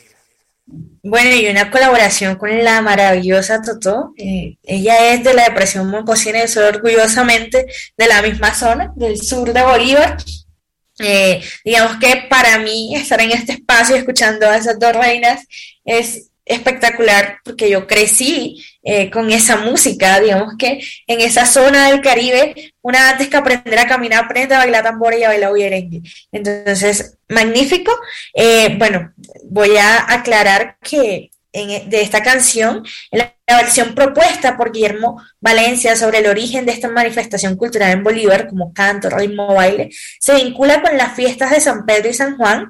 Bueno, 0.66 1.34
y 1.36 1.48
una 1.48 1.70
colaboración 1.70 2.36
con 2.36 2.64
la 2.64 2.82
maravillosa 2.82 3.62
Totó. 3.62 4.12
eh, 4.16 4.58
ella 4.64 5.12
es 5.12 5.22
de 5.22 5.34
la 5.34 5.44
depresión 5.44 5.88
Moncocina 5.88 6.42
y 6.42 6.48
soy 6.48 6.64
orgullosamente 6.64 7.66
de 7.96 8.06
la 8.06 8.20
misma 8.22 8.52
zona, 8.52 8.92
del 8.96 9.16
sur 9.22 9.52
de 9.52 9.62
Bolívar. 9.62 10.16
Eh, 10.98 11.40
digamos 11.64 11.98
que 11.98 12.26
para 12.28 12.58
mí 12.58 12.96
estar 12.96 13.20
en 13.20 13.30
este 13.30 13.52
espacio 13.52 13.96
escuchando 13.96 14.48
a 14.48 14.56
esas 14.56 14.78
dos 14.78 14.96
reinas 14.96 15.46
es 15.84 16.30
espectacular 16.44 17.38
porque 17.44 17.68
yo 17.68 17.86
crecí 17.86 18.64
eh, 18.86 19.10
con 19.10 19.30
esa 19.32 19.56
música, 19.58 20.20
digamos 20.20 20.54
que 20.58 20.80
en 21.08 21.20
esa 21.20 21.44
zona 21.44 21.88
del 21.90 22.00
Caribe, 22.00 22.54
una 22.82 23.10
antes 23.10 23.28
que 23.28 23.36
aprender 23.36 23.78
a 23.80 23.86
caminar, 23.88 24.24
aprende 24.24 24.54
a 24.54 24.58
bailar 24.58 24.84
tambora 24.84 25.16
y 25.18 25.24
a 25.24 25.28
bailar 25.28 25.50
bullerengue. 25.50 26.02
Entonces, 26.32 27.18
magnífico. 27.28 27.92
Eh, 28.34 28.76
bueno, 28.78 29.12
voy 29.44 29.76
a 29.76 30.12
aclarar 30.12 30.76
que 30.82 31.30
en- 31.52 31.88
de 31.90 32.00
esta 32.02 32.22
canción, 32.22 32.84
la, 33.10 33.34
la 33.48 33.56
versión 33.62 33.94
propuesta 33.94 34.56
por 34.56 34.72
Guillermo 34.72 35.20
Valencia 35.40 35.96
sobre 35.96 36.18
el 36.18 36.26
origen 36.26 36.66
de 36.66 36.72
esta 36.72 36.88
manifestación 36.88 37.56
cultural 37.56 37.90
en 37.92 38.04
Bolívar, 38.04 38.48
como 38.48 38.72
canto, 38.72 39.08
ritmo, 39.10 39.54
baile, 39.54 39.90
se 40.20 40.34
vincula 40.34 40.82
con 40.82 40.96
las 40.96 41.14
fiestas 41.14 41.50
de 41.50 41.60
San 41.60 41.86
Pedro 41.86 42.08
y 42.10 42.14
San 42.14 42.36
Juan, 42.36 42.68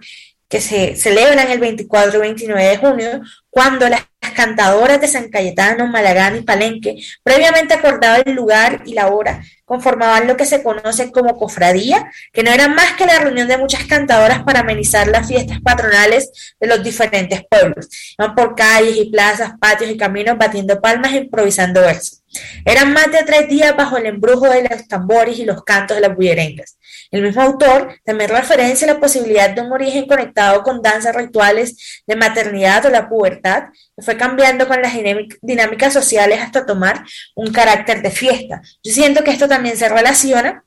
que 0.49 0.61
se 0.61 0.95
celebran 0.95 1.51
el 1.51 1.59
24 1.59 2.19
y 2.19 2.21
29 2.23 2.65
de 2.69 2.77
junio, 2.77 3.21
cuando 3.51 3.89
las 3.89 4.03
cantadoras 4.31 5.01
de 5.01 5.09
San 5.09 5.29
Cayetano, 5.29 5.87
Malagán 5.87 6.37
y 6.37 6.43
Palenque, 6.43 6.97
previamente 7.23 7.75
acordado 7.75 8.23
el 8.25 8.35
lugar 8.35 8.83
y 8.87 8.95
la 8.95 9.09
hora, 9.09 9.43
conformaban 9.65 10.27
lo 10.27 10.37
que 10.37 10.47
se 10.47 10.63
conoce 10.63 11.11
como 11.11 11.37
cofradía, 11.37 12.11
que 12.33 12.43
no 12.43 12.51
era 12.51 12.69
más 12.69 12.93
que 12.93 13.05
la 13.05 13.19
reunión 13.19 13.49
de 13.49 13.59
muchas 13.59 13.85
cantadoras 13.85 14.43
para 14.45 14.61
amenizar 14.61 15.09
las 15.09 15.27
fiestas 15.27 15.61
patronales 15.61 16.55
de 16.61 16.69
los 16.69 16.83
diferentes 16.83 17.43
pueblos. 17.51 17.89
Iban 18.19 18.35
por 18.35 18.55
calles 18.55 18.97
y 18.97 19.11
plazas, 19.11 19.53
patios 19.61 19.91
y 19.91 19.97
caminos 19.97 20.39
batiendo 20.39 20.81
palmas 20.81 21.13
e 21.13 21.19
improvisando 21.19 21.81
versos. 21.81 22.23
Eran 22.65 22.93
más 22.93 23.11
de 23.11 23.23
tres 23.25 23.49
días 23.49 23.75
bajo 23.77 23.97
el 23.97 24.07
embrujo 24.07 24.49
de 24.49 24.69
los 24.69 24.87
tambores 24.89 25.39
y 25.39 25.45
los 25.45 25.65
cantos 25.65 25.97
de 25.97 26.03
las 26.03 26.15
bullerengas. 26.15 26.77
El 27.11 27.23
mismo 27.23 27.43
autor 27.43 27.99
también 28.05 28.31
referencia 28.31 28.87
la 28.87 29.01
posibilidad 29.01 29.51
de 29.51 29.61
un 29.61 29.73
origen 29.73 30.07
conectado 30.07 30.63
con 30.63 30.83
danzas 30.83 31.15
rituales 31.15 32.03
de 32.07 32.17
maternidad 32.17 32.85
o 32.87 32.91
la 32.91 33.09
pubertad, 33.09 33.65
que 33.97 34.03
fue 34.03 34.17
cambiando 34.17 34.67
con 34.67 34.83
las 34.83 34.95
dinámic- 34.95 35.39
dinámicas 35.41 35.93
sociales 35.93 36.41
hasta 36.41 36.67
tomar 36.67 37.05
un 37.35 37.53
carácter 37.53 38.03
de 38.03 38.11
fiesta. 38.11 38.61
Yo 38.83 38.93
siento 38.93 39.23
que 39.23 39.31
esto 39.31 39.49
también 39.49 39.77
se 39.77 39.89
relaciona 39.89 40.65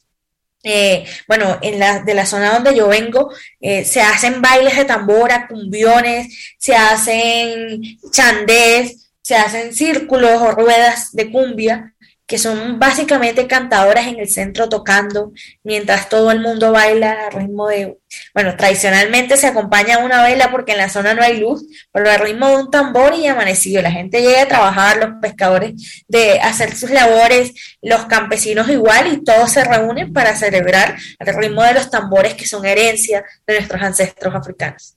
eh, 0.63 1.05
bueno, 1.27 1.57
en 1.61 1.79
la, 1.79 1.99
de 1.99 2.13
la 2.13 2.25
zona 2.25 2.53
donde 2.53 2.75
yo 2.75 2.87
vengo, 2.87 3.31
eh, 3.61 3.85
se 3.85 4.01
hacen 4.01 4.41
bailes 4.41 4.75
de 4.75 4.85
tambora, 4.85 5.47
cumbiones, 5.47 6.55
se 6.57 6.75
hacen 6.75 7.81
chandés, 8.11 9.09
se 9.21 9.35
hacen 9.35 9.73
círculos 9.73 10.41
o 10.41 10.51
ruedas 10.51 11.11
de 11.13 11.31
cumbia, 11.31 11.93
que 12.29 12.37
son 12.37 12.77
básicamente 12.77 13.47
cantadoras 13.47 14.05
en 14.05 14.19
el 14.19 14.29
centro 14.29 14.69
tocando, 14.69 15.31
mientras 15.63 16.09
todo 16.09 16.29
el 16.29 16.41
mundo 16.41 16.71
baila 16.71 17.25
a 17.25 17.29
ritmo 17.31 17.67
de, 17.67 17.97
bueno, 18.35 18.55
tradicionalmente 18.55 19.35
se 19.35 19.47
acompaña 19.47 19.95
a 19.95 20.05
una 20.05 20.21
vela 20.21 20.51
porque 20.51 20.73
en 20.73 20.77
la 20.77 20.89
zona 20.89 21.15
no 21.15 21.23
hay 21.23 21.39
luz, 21.39 21.65
pero 21.91 22.07
al 22.07 22.19
ritmo 22.19 22.47
de 22.47 22.57
un 22.57 22.69
tambor 22.69 23.15
y 23.15 23.25
amanecido. 23.25 23.81
La 23.81 23.89
gente 23.89 24.21
llega 24.21 24.43
a 24.43 24.47
trabajar, 24.47 24.97
los 24.97 25.19
pescadores 25.19 26.03
de 26.07 26.39
hacer 26.39 26.75
sus 26.75 26.91
labores, 26.91 27.51
los 27.81 28.05
campesinos 28.05 28.69
igual, 28.69 29.11
y 29.11 29.23
todos 29.23 29.51
se 29.51 29.63
reúnen 29.63 30.13
para 30.13 30.35
celebrar 30.35 30.99
al 31.17 31.35
ritmo 31.35 31.63
de 31.63 31.73
los 31.73 31.89
tambores 31.89 32.35
que 32.35 32.45
son 32.45 32.63
herencia 32.63 33.25
de 33.47 33.55
nuestros 33.55 33.81
ancestros 33.81 34.35
africanos. 34.35 34.95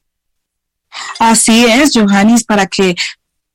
Así 1.18 1.64
es, 1.64 1.92
Johannes, 1.94 2.44
para 2.44 2.66
que 2.66 2.94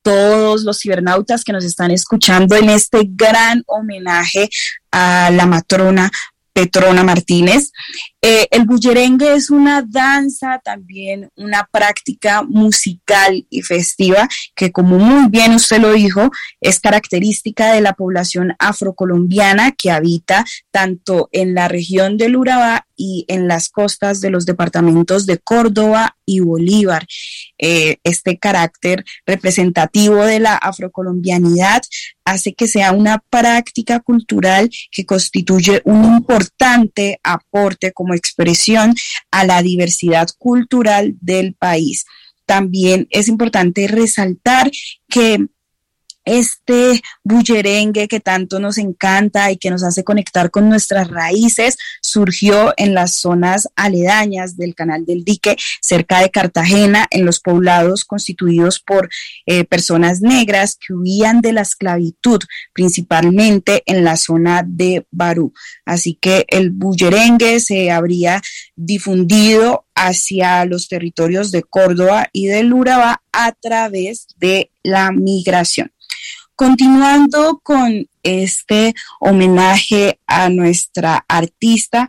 todos 0.02 0.62
los 0.62 0.78
cibernautas 0.78 1.44
que 1.44 1.52
nos 1.52 1.64
están 1.64 1.90
escuchando 1.90 2.56
en 2.56 2.70
este 2.70 3.02
gran 3.04 3.62
homenaje 3.66 4.48
a 4.90 5.30
la 5.30 5.46
matrona 5.46 6.10
Petrona 6.52 7.04
Martínez. 7.04 7.70
Eh, 8.20 8.48
el 8.50 8.64
bullerengue 8.64 9.34
es 9.34 9.48
una 9.48 9.82
danza, 9.82 10.60
también 10.64 11.30
una 11.36 11.68
práctica 11.70 12.42
musical 12.42 13.46
y 13.48 13.62
festiva 13.62 14.28
que, 14.56 14.72
como 14.72 14.98
muy 14.98 15.30
bien 15.30 15.54
usted 15.54 15.78
lo 15.78 15.92
dijo, 15.92 16.30
es 16.60 16.80
característica 16.80 17.72
de 17.72 17.80
la 17.80 17.92
población 17.92 18.54
afrocolombiana 18.58 19.70
que 19.72 19.92
habita 19.92 20.44
tanto 20.72 21.28
en 21.30 21.54
la 21.54 21.68
región 21.68 22.16
del 22.16 22.36
Urabá 22.36 22.88
y 22.98 23.24
en 23.28 23.46
las 23.46 23.68
costas 23.68 24.20
de 24.20 24.30
los 24.30 24.44
departamentos 24.44 25.24
de 25.24 25.38
Córdoba 25.38 26.16
y 26.26 26.40
Bolívar. 26.40 27.06
Eh, 27.56 27.98
este 28.02 28.38
carácter 28.38 29.04
representativo 29.24 30.24
de 30.24 30.40
la 30.40 30.56
afrocolombianidad 30.56 31.82
hace 32.24 32.52
que 32.52 32.68
sea 32.68 32.92
una 32.92 33.22
práctica 33.30 34.00
cultural 34.00 34.68
que 34.90 35.06
constituye 35.06 35.80
un 35.84 36.04
importante 36.04 37.20
aporte 37.22 37.92
como 37.92 38.07
expresión 38.14 38.94
a 39.30 39.44
la 39.44 39.62
diversidad 39.62 40.28
cultural 40.38 41.16
del 41.20 41.54
país. 41.54 42.04
También 42.46 43.06
es 43.10 43.28
importante 43.28 43.86
resaltar 43.88 44.70
que 45.08 45.46
este 46.28 47.02
bullerengue 47.24 48.08
que 48.08 48.20
tanto 48.20 48.60
nos 48.60 48.78
encanta 48.78 49.50
y 49.50 49.56
que 49.56 49.70
nos 49.70 49.82
hace 49.82 50.04
conectar 50.04 50.50
con 50.50 50.68
nuestras 50.68 51.08
raíces 51.08 51.76
surgió 52.00 52.74
en 52.76 52.94
las 52.94 53.16
zonas 53.16 53.68
aledañas 53.76 54.56
del 54.56 54.74
canal 54.74 55.04
del 55.06 55.24
dique 55.24 55.56
cerca 55.80 56.20
de 56.20 56.30
Cartagena 56.30 57.06
en 57.10 57.24
los 57.24 57.40
poblados 57.40 58.04
constituidos 58.04 58.80
por 58.80 59.08
eh, 59.46 59.64
personas 59.64 60.20
negras 60.20 60.76
que 60.76 60.94
huían 60.94 61.40
de 61.40 61.52
la 61.52 61.62
esclavitud 61.62 62.40
principalmente 62.72 63.82
en 63.86 64.04
la 64.04 64.16
zona 64.16 64.62
de 64.66 65.06
Barú. 65.10 65.52
Así 65.84 66.14
que 66.14 66.44
el 66.48 66.70
bullerengue 66.70 67.60
se 67.60 67.90
habría 67.90 68.40
difundido 68.76 69.86
hacia 69.94 70.64
los 70.64 70.88
territorios 70.88 71.50
de 71.50 71.62
Córdoba 71.62 72.28
y 72.32 72.46
del 72.46 72.72
Urabá 72.72 73.22
a 73.32 73.52
través 73.52 74.28
de 74.36 74.70
la 74.82 75.10
migración 75.10 75.90
Continuando 76.58 77.60
con 77.62 78.08
este 78.24 78.92
homenaje 79.20 80.18
a 80.26 80.48
nuestra 80.48 81.24
artista, 81.28 82.08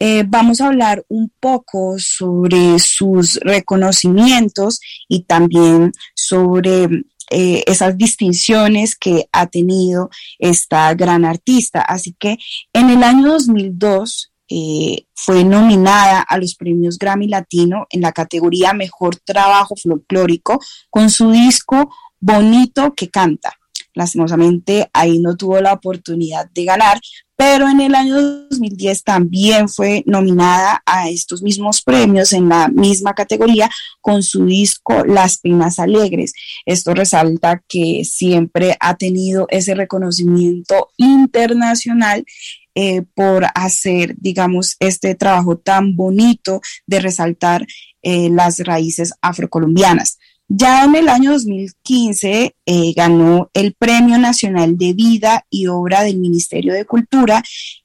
eh, 0.00 0.24
vamos 0.26 0.60
a 0.60 0.66
hablar 0.66 1.04
un 1.08 1.30
poco 1.38 2.00
sobre 2.00 2.80
sus 2.80 3.36
reconocimientos 3.36 4.80
y 5.06 5.22
también 5.22 5.92
sobre 6.12 6.88
eh, 7.30 7.62
esas 7.68 7.96
distinciones 7.96 8.96
que 8.96 9.28
ha 9.30 9.46
tenido 9.46 10.10
esta 10.40 10.92
gran 10.94 11.24
artista. 11.24 11.80
Así 11.80 12.16
que 12.18 12.36
en 12.72 12.90
el 12.90 13.04
año 13.04 13.28
2002 13.28 14.32
eh, 14.48 15.06
fue 15.14 15.44
nominada 15.44 16.20
a 16.22 16.36
los 16.38 16.56
premios 16.56 16.98
Grammy 16.98 17.28
Latino 17.28 17.86
en 17.90 18.00
la 18.00 18.10
categoría 18.10 18.72
Mejor 18.72 19.14
Trabajo 19.24 19.76
Folclórico 19.80 20.58
con 20.90 21.10
su 21.10 21.30
disco 21.30 21.94
Bonito 22.18 22.92
que 22.96 23.08
Canta. 23.08 23.52
Lastimosamente 23.94 24.90
ahí 24.92 25.20
no 25.20 25.36
tuvo 25.36 25.60
la 25.60 25.72
oportunidad 25.72 26.50
de 26.50 26.64
ganar, 26.64 27.00
pero 27.36 27.68
en 27.68 27.80
el 27.80 27.94
año 27.94 28.20
2010 28.20 29.02
también 29.02 29.68
fue 29.68 30.02
nominada 30.06 30.82
a 30.86 31.08
estos 31.08 31.42
mismos 31.42 31.82
premios 31.82 32.32
en 32.32 32.48
la 32.48 32.68
misma 32.68 33.14
categoría 33.14 33.70
con 34.00 34.22
su 34.22 34.46
disco 34.46 35.04
Las 35.04 35.38
Penas 35.38 35.78
Alegres. 35.78 36.32
Esto 36.66 36.94
resalta 36.94 37.62
que 37.68 38.04
siempre 38.04 38.76
ha 38.80 38.96
tenido 38.96 39.46
ese 39.50 39.74
reconocimiento 39.74 40.90
internacional 40.96 42.24
eh, 42.76 43.02
por 43.14 43.46
hacer, 43.54 44.16
digamos, 44.18 44.74
este 44.80 45.14
trabajo 45.14 45.58
tan 45.58 45.94
bonito 45.94 46.60
de 46.86 46.98
resaltar 46.98 47.64
eh, 48.02 48.28
las 48.30 48.58
raíces 48.58 49.12
afrocolombianas. 49.22 50.18
Ya 50.48 50.84
en 50.84 50.94
el 50.94 51.08
año 51.08 51.32
2015 51.32 52.54
eh, 52.66 52.92
ganó 52.94 53.50
el 53.54 53.74
Premio 53.74 54.18
Nacional 54.18 54.76
de 54.76 54.92
Vida 54.92 55.46
y 55.48 55.68
Obra 55.68 56.02
del 56.02 56.18
Ministerio 56.18 56.74
de 56.74 56.84
Cultura, 56.84 57.42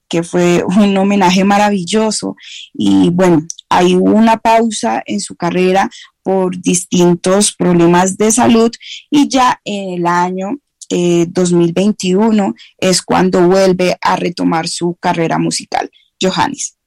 que 0.10 0.24
fue 0.24 0.64
un 0.64 0.98
homenaje 0.98 1.44
maravilloso. 1.44 2.36
Y 2.74 3.10
bueno, 3.12 3.46
hay 3.70 3.96
una 3.96 4.38
pausa 4.38 5.02
en 5.06 5.22
su 5.22 5.36
carrera 5.36 5.90
por 6.24 6.60
distintos 6.60 7.54
problemas 7.54 8.18
de 8.18 8.32
salud 8.32 8.72
y 9.10 9.30
ya 9.30 9.62
en 9.64 10.00
el 10.00 10.08
año 10.08 10.60
2021 10.90 12.48
eh, 12.48 12.54
es 12.80 13.02
cuando 13.02 13.48
vuelve 13.48 13.96
a 14.02 14.16
retomar 14.16 14.68
su 14.68 14.96
carrera 15.00 15.38
musical. 15.38 15.90
Johannes. 16.22 16.79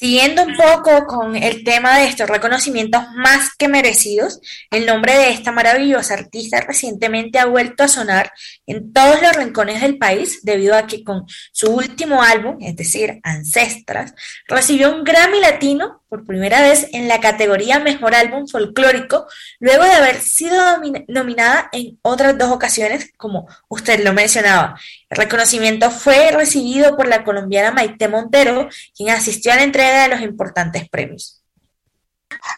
Siguiendo 0.00 0.44
un 0.44 0.56
poco 0.56 1.04
con 1.06 1.36
el 1.36 1.62
tema 1.62 1.98
de 1.98 2.06
estos 2.06 2.26
reconocimientos 2.26 3.02
más 3.16 3.54
que 3.54 3.68
merecidos, 3.68 4.40
el 4.70 4.86
nombre 4.86 5.12
de 5.12 5.28
esta 5.28 5.52
maravillosa 5.52 6.14
artista 6.14 6.58
recientemente 6.62 7.38
ha 7.38 7.44
vuelto 7.44 7.84
a 7.84 7.88
sonar 7.88 8.32
en 8.66 8.94
todos 8.94 9.20
los 9.20 9.36
rincones 9.36 9.82
del 9.82 9.98
país 9.98 10.40
debido 10.42 10.74
a 10.74 10.86
que 10.86 11.04
con 11.04 11.26
su 11.52 11.70
último 11.70 12.22
álbum, 12.22 12.56
es 12.62 12.76
decir, 12.76 13.20
Ancestras, 13.22 14.14
recibió 14.48 14.90
un 14.90 15.04
Grammy 15.04 15.38
Latino 15.38 15.99
por 16.10 16.26
primera 16.26 16.60
vez 16.60 16.88
en 16.92 17.08
la 17.08 17.20
categoría 17.20 17.78
Mejor 17.78 18.14
Álbum 18.14 18.48
Folclórico, 18.48 19.26
luego 19.60 19.84
de 19.84 19.92
haber 19.92 20.20
sido 20.20 20.60
nominada 21.06 21.68
en 21.72 21.98
otras 22.02 22.36
dos 22.36 22.50
ocasiones, 22.50 23.12
como 23.16 23.48
usted 23.68 24.04
lo 24.04 24.12
mencionaba. 24.12 24.78
El 25.08 25.16
reconocimiento 25.16 25.90
fue 25.90 26.32
recibido 26.32 26.96
por 26.96 27.08
la 27.08 27.22
colombiana 27.22 27.70
Maite 27.70 28.08
Montero, 28.08 28.68
quien 28.94 29.10
asistió 29.10 29.52
a 29.52 29.56
la 29.56 29.62
entrega 29.62 30.02
de 30.02 30.08
los 30.08 30.20
importantes 30.20 30.88
premios. 30.88 31.40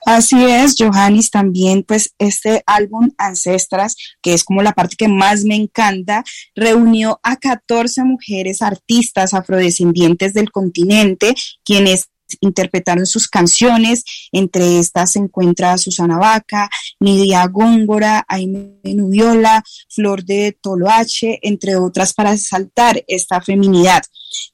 Así 0.05 0.45
es, 0.45 0.75
Johannes, 0.79 1.31
también 1.31 1.83
pues 1.83 2.15
este 2.19 2.63
álbum 2.67 3.11
Ancestras, 3.19 3.97
que 4.21 4.35
es 4.35 4.45
como 4.45 4.63
la 4.63 4.73
parte 4.73 4.97
que 4.97 5.09
más 5.09 5.45
me 5.45 5.55
encanta, 5.55 6.25
reunió 6.55 7.21
a 7.23 7.37
14 7.37 8.05
mujeres 8.05 8.63
artistas 8.63 9.35
afrodescendientes 9.35 10.35
del 10.35 10.51
continente, 10.51 11.35
quienes 11.65 12.09
interpretaron 12.41 13.07
sus 13.07 13.29
canciones. 13.29 14.05
Entre 14.33 14.79
estas 14.79 15.13
se 15.13 15.19
encuentra 15.19 15.79
Susana 15.79 16.19
Vaca, 16.19 16.69
Nidia 17.01 17.47
Góngora, 17.47 18.25
Aime 18.29 18.79
Nubiola, 18.85 19.63
Flor 19.89 20.25
de 20.25 20.57
Toloache, 20.61 21.39
entre 21.43 21.77
otras, 21.77 22.15
para 22.15 22.33
exaltar 22.33 23.03
esta 23.07 23.41
feminidad. 23.41 24.03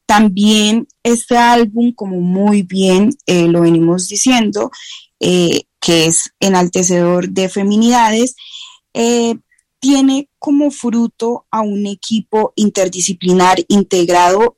También 0.07 0.88
este 1.03 1.37
álbum, 1.37 1.93
como 1.93 2.21
muy 2.21 2.62
bien 2.62 3.11
eh, 3.27 3.47
lo 3.49 3.61
venimos 3.61 4.09
diciendo, 4.09 4.71
eh, 5.21 5.64
que 5.81 6.07
es 6.07 6.31
enaltecedor 6.41 7.29
de 7.29 7.49
feminidades, 7.49 8.35
eh, 8.95 9.37
tiene 9.81 10.29
como 10.38 10.71
fruto 10.71 11.47
a 11.51 11.61
un 11.61 11.87
equipo 11.87 12.53
interdisciplinar 12.57 13.59
integrado 13.69 14.57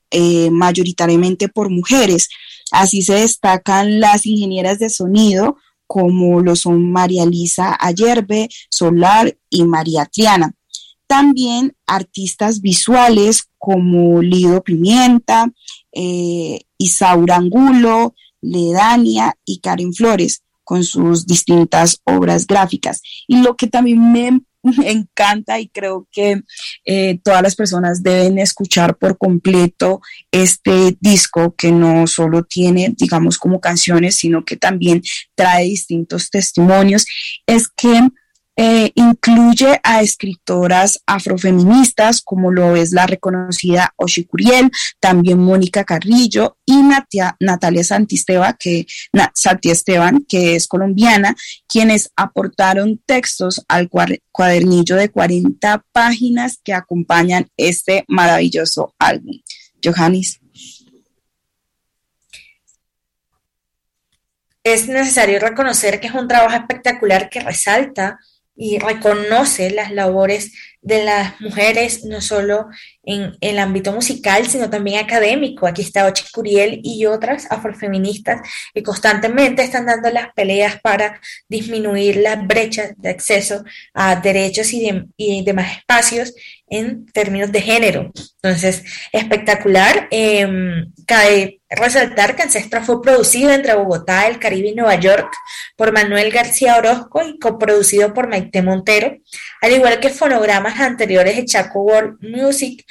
mayoritariamente 0.51 1.49
por 1.49 1.69
mujeres. 1.69 2.29
Así 2.71 3.03
se 3.03 3.15
destacan 3.15 4.01
las 4.01 4.27
ingenieras 4.27 4.79
de 4.79 4.91
sonido, 4.91 5.57
como 5.87 6.41
lo 6.41 6.55
son 6.57 6.93
María 6.93 7.27
Lisa 7.27 7.77
Ayerbe, 7.81 8.49
Solar 8.71 9.37
y 9.49 9.65
María 9.65 10.05
Triana. 10.07 10.55
También 11.07 11.75
artistas 11.87 12.61
visuales 12.61 13.49
como 13.59 14.23
Lido 14.23 14.63
Pimienta, 14.63 15.53
eh, 15.93 16.61
Isaura 16.79 17.37
Angulo, 17.37 18.15
Ledania 18.41 19.37
y 19.45 19.59
Karen 19.59 19.93
Flores 19.93 20.43
con 20.63 20.85
sus 20.85 21.27
distintas 21.27 22.01
obras 22.05 22.47
gráficas. 22.47 23.03
Y 23.27 23.43
lo 23.43 23.57
que 23.57 23.67
también 23.67 24.13
me 24.13 24.41
encanta 24.85 25.59
y 25.59 25.69
creo 25.69 26.07
que 26.11 26.43
eh, 26.85 27.19
todas 27.23 27.43
las 27.43 27.55
personas 27.55 28.03
deben 28.03 28.39
escuchar 28.39 28.97
por 28.97 29.17
completo 29.19 30.01
este 30.31 30.97
disco 31.01 31.55
que 31.57 31.73
no 31.73 32.07
solo 32.07 32.45
tiene, 32.45 32.95
digamos, 32.97 33.39
como 33.39 33.61
canciones, 33.61 34.17
sino 34.17 34.45
que 34.45 34.57
también 34.57 35.03
trae 35.35 35.65
distintos 35.65 36.31
testimonios, 36.31 37.07
es 37.47 37.69
que 37.69 38.11
eh, 38.57 38.93
incluye 38.95 39.81
a 39.83 40.03
escritoras 40.03 41.03
afrofeministas 41.07 42.21
como 42.21 42.51
lo 42.51 42.77
es 42.77 42.93
la 42.93 43.07
reconocida 43.07 43.95
Oshi 43.97 44.25
Curiel, 44.25 44.71
también 44.99 45.39
Mónica 45.39 45.85
Carrillo 45.85 46.59
y 46.67 46.83
Natalia 47.41 47.85
Santisteban, 47.85 48.57
que, 48.59 48.87
Esteban, 49.63 50.27
que 50.29 50.57
es 50.57 50.69
colombiana, 50.69 51.35
quienes 51.67 52.11
aportaron 52.17 53.01
textos 53.07 53.65
al 53.69 53.89
cuadernillo 54.31 54.97
de 54.97 55.09
40 55.09 55.85
páginas 55.93 56.59
que 56.63 56.75
acompañan 56.75 57.49
este 57.57 58.05
maravilloso 58.09 58.95
álbum. 58.99 59.41
Johannes. 59.83 60.41
Es 64.63 64.87
necesario 64.89 65.41
reconocer 65.41 66.01
que 66.01 66.09
es 66.09 66.15
un 66.15 66.29
trabajo 66.29 66.55
espectacular 66.55 67.31
que 67.31 67.41
resalta 67.41 68.19
y 68.63 68.79
reconoce 68.79 69.71
las 69.71 69.91
labores 69.91 70.53
de 70.83 71.03
las 71.03 71.41
mujeres, 71.41 72.05
no 72.05 72.21
solo 72.21 72.67
en 73.03 73.37
el 73.41 73.59
ámbito 73.59 73.93
musical, 73.93 74.47
sino 74.47 74.69
también 74.69 74.99
académico. 74.99 75.67
Aquí 75.67 75.83
está 75.83 76.07
Ochi 76.07 76.25
Curiel 76.33 76.81
y 76.83 77.07
otras 77.07 77.51
afrofeministas 77.51 78.41
que 78.75 78.83
constantemente 78.83 79.63
están 79.63 79.87
dando 79.87 80.11
las 80.11 80.33
peleas 80.35 80.81
para 80.81 81.21
disminuir 81.49 82.17
las 82.17 82.47
brechas 82.47 82.93
de 82.97 83.11
acceso 83.11 83.65
a 83.95 84.17
derechos 84.17 84.73
y, 84.73 84.91
y 85.17 85.45
demás 85.45 85.79
espacios 85.79 86.35
en 86.71 87.05
términos 87.07 87.51
de 87.53 87.61
género. 87.61 88.13
Entonces, 88.43 88.85
espectacular. 89.13 90.09
Em, 90.11 90.93
cabe 91.07 91.61
resaltar 91.69 92.35
que 92.35 92.43
Ancestra 92.43 92.83
fue 92.83 93.03
producido 93.03 93.51
entre 93.51 93.75
Bogotá, 93.75 94.27
el 94.29 94.39
Caribe 94.39 94.71
y 94.71 94.75
Nueva 94.75 94.95
York 94.95 95.33
por 95.77 95.93
Manuel 95.93 96.31
García 96.31 96.77
Orozco 96.77 97.23
y 97.23 97.39
coproducido 97.39 98.15
por 98.15 98.29
Maite 98.29 98.63
Montero, 98.63 99.17
al 99.61 99.73
igual 99.73 100.01
que 100.01 100.11
fonogramas 100.11 100.81
anteriores 100.81 101.37
de 101.37 101.45
Chaco 101.45 101.81
World 101.81 102.19
Music, 102.21 102.85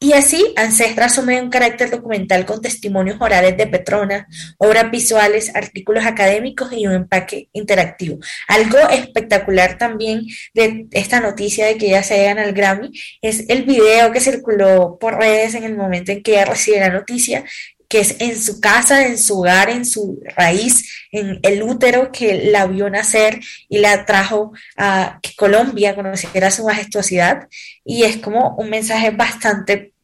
y 0.00 0.12
así, 0.12 0.52
Ancestra 0.54 1.06
asume 1.06 1.42
un 1.42 1.50
carácter 1.50 1.90
documental 1.90 2.46
con 2.46 2.62
testimonios 2.62 3.16
orales 3.20 3.56
de 3.56 3.66
Petrona, 3.66 4.28
obras 4.58 4.90
visuales, 4.92 5.54
artículos 5.56 6.06
académicos 6.06 6.72
y 6.72 6.86
un 6.86 6.94
empaque 6.94 7.48
interactivo. 7.52 8.18
Algo 8.46 8.78
espectacular 8.90 9.76
también 9.76 10.22
de 10.54 10.86
esta 10.92 11.18
noticia 11.18 11.66
de 11.66 11.78
que 11.78 11.90
ya 11.90 12.04
se 12.04 12.16
llegan 12.16 12.38
al 12.38 12.52
Grammy 12.52 12.92
es 13.20 13.48
el 13.48 13.64
video 13.64 14.12
que 14.12 14.20
circuló 14.20 14.98
por 15.00 15.18
redes 15.18 15.56
en 15.56 15.64
el 15.64 15.76
momento 15.76 16.12
en 16.12 16.22
que 16.22 16.32
ella 16.32 16.44
recibe 16.44 16.78
la 16.78 16.90
noticia, 16.90 17.44
que 17.88 18.00
es 18.00 18.16
en 18.20 18.40
su 18.40 18.60
casa, 18.60 19.06
en 19.06 19.18
su 19.18 19.40
hogar, 19.40 19.70
en 19.70 19.84
su 19.84 20.20
raíz, 20.36 21.06
en 21.10 21.40
el 21.42 21.62
útero 21.62 22.12
que 22.12 22.50
la 22.50 22.66
vio 22.66 22.90
nacer 22.90 23.40
y 23.68 23.78
la 23.78 24.04
trajo 24.04 24.52
a 24.76 25.18
que 25.22 25.34
Colombia 25.34 25.94
conociera 25.94 26.50
su 26.50 26.64
majestuosidad. 26.64 27.48
Y 27.84 28.04
es 28.04 28.18
como 28.18 28.54
un 28.56 28.70
mensaje 28.70 29.10
bastante 29.10 29.94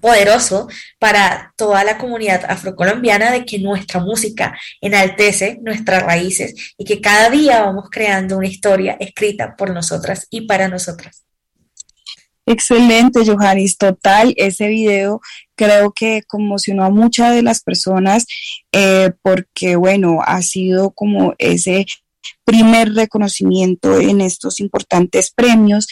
poderoso 0.00 0.68
para 0.98 1.54
toda 1.56 1.84
la 1.84 1.96
comunidad 1.98 2.44
afrocolombiana 2.48 3.30
de 3.30 3.44
que 3.44 3.58
nuestra 3.58 4.00
música 4.00 4.58
enaltece 4.80 5.58
nuestras 5.62 6.02
raíces 6.02 6.74
y 6.76 6.84
que 6.84 7.00
cada 7.00 7.30
día 7.30 7.62
vamos 7.62 7.88
creando 7.90 8.36
una 8.36 8.48
historia 8.48 8.96
escrita 9.00 9.56
por 9.56 9.70
nosotras 9.70 10.26
y 10.30 10.42
para 10.42 10.68
nosotras. 10.68 11.27
Excelente, 12.48 13.26
Johannes. 13.26 13.76
Total, 13.76 14.32
ese 14.38 14.68
video 14.68 15.20
creo 15.54 15.92
que 15.92 16.22
conmocionó 16.26 16.84
a 16.84 16.90
muchas 16.90 17.34
de 17.34 17.42
las 17.42 17.62
personas 17.62 18.26
eh, 18.72 19.10
porque, 19.20 19.76
bueno, 19.76 20.20
ha 20.24 20.40
sido 20.40 20.90
como 20.92 21.34
ese 21.36 21.84
primer 22.44 22.94
reconocimiento 22.94 24.00
en 24.00 24.22
estos 24.22 24.60
importantes 24.60 25.30
premios 25.30 25.88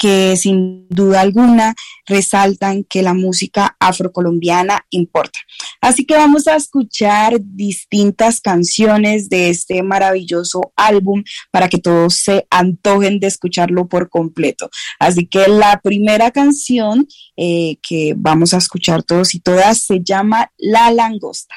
que 0.00 0.34
sin 0.36 0.88
duda 0.88 1.20
alguna 1.20 1.74
resaltan 2.06 2.84
que 2.84 3.02
la 3.02 3.12
música 3.12 3.76
afrocolombiana 3.78 4.86
importa. 4.88 5.38
Así 5.82 6.06
que 6.06 6.14
vamos 6.14 6.48
a 6.48 6.56
escuchar 6.56 7.36
distintas 7.38 8.40
canciones 8.40 9.28
de 9.28 9.50
este 9.50 9.82
maravilloso 9.82 10.72
álbum 10.74 11.22
para 11.50 11.68
que 11.68 11.76
todos 11.76 12.14
se 12.14 12.46
antojen 12.48 13.20
de 13.20 13.26
escucharlo 13.26 13.88
por 13.88 14.08
completo. 14.08 14.70
Así 14.98 15.26
que 15.26 15.48
la 15.48 15.80
primera 15.82 16.30
canción 16.30 17.06
eh, 17.36 17.76
que 17.86 18.14
vamos 18.16 18.54
a 18.54 18.56
escuchar 18.56 19.02
todos 19.02 19.34
y 19.34 19.40
todas 19.40 19.82
se 19.82 20.00
llama 20.02 20.50
La 20.56 20.90
Langosta. 20.90 21.56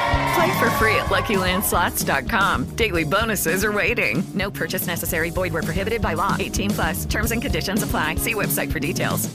Play 0.35 0.59
for 0.59 0.69
free 0.71 0.95
at 0.95 1.07
LuckyLandSlots.com. 1.07 2.75
Daily 2.75 3.03
bonuses 3.03 3.65
are 3.65 3.71
waiting. 3.71 4.23
No 4.33 4.51
purchase 4.51 4.87
necessary. 4.87 5.29
Void 5.29 5.53
where 5.53 5.63
prohibited 5.63 6.01
by 6.01 6.13
law. 6.13 6.35
18 6.39 6.69
plus. 6.71 7.05
Terms 7.05 7.31
and 7.31 7.41
conditions 7.41 7.83
apply. 7.83 8.15
See 8.15 8.33
website 8.33 8.71
for 8.71 8.79
details. 8.79 9.29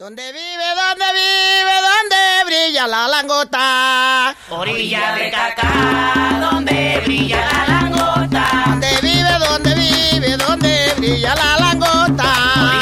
¿Dónde 0.00 0.32
vive, 0.32 0.64
dónde 0.80 1.04
vive, 1.12 1.74
dónde 1.88 2.44
brilla 2.46 2.86
la 2.86 3.06
langota? 3.06 4.34
Orilla 4.48 5.14
de 5.14 5.30
Cacá, 5.30 6.38
donde 6.40 7.02
brilla 7.04 7.46
la 7.52 7.82
langota. 7.82 8.64
¿Dónde 8.66 8.88
vive, 9.02 9.38
dónde 9.46 9.74
vive, 9.74 10.36
dónde 10.38 10.94
brilla 10.96 11.34
la 11.34 11.58
langota? 11.58 12.80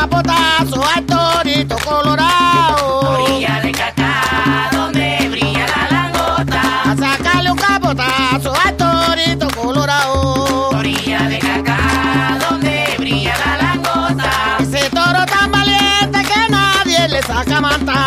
Capotazo 0.00 0.82
al 0.96 1.04
torito 1.04 1.76
colorado. 1.84 3.00
Orilla 3.00 3.60
de 3.60 3.72
Cacá, 3.72 4.68
donde 4.72 5.28
brilla 5.30 5.66
la 5.66 5.82
langota. 5.90 6.62
A 6.90 6.96
sacarle 6.96 7.50
un 7.50 7.58
capotazo 7.58 8.52
al 8.64 8.76
torito 8.76 9.48
colorado. 9.50 10.68
Orilla 10.70 11.22
de 11.28 11.38
Cacá, 11.38 12.38
donde 12.48 12.94
brilla 12.98 13.34
la 13.44 13.56
langota. 13.64 14.30
Ese 14.60 14.88
toro 14.88 15.26
tan 15.26 15.50
valiente 15.52 16.18
que 16.30 16.50
nadie 16.50 17.08
le 17.08 17.22
saca 17.22 17.60
manta. 17.60 17.98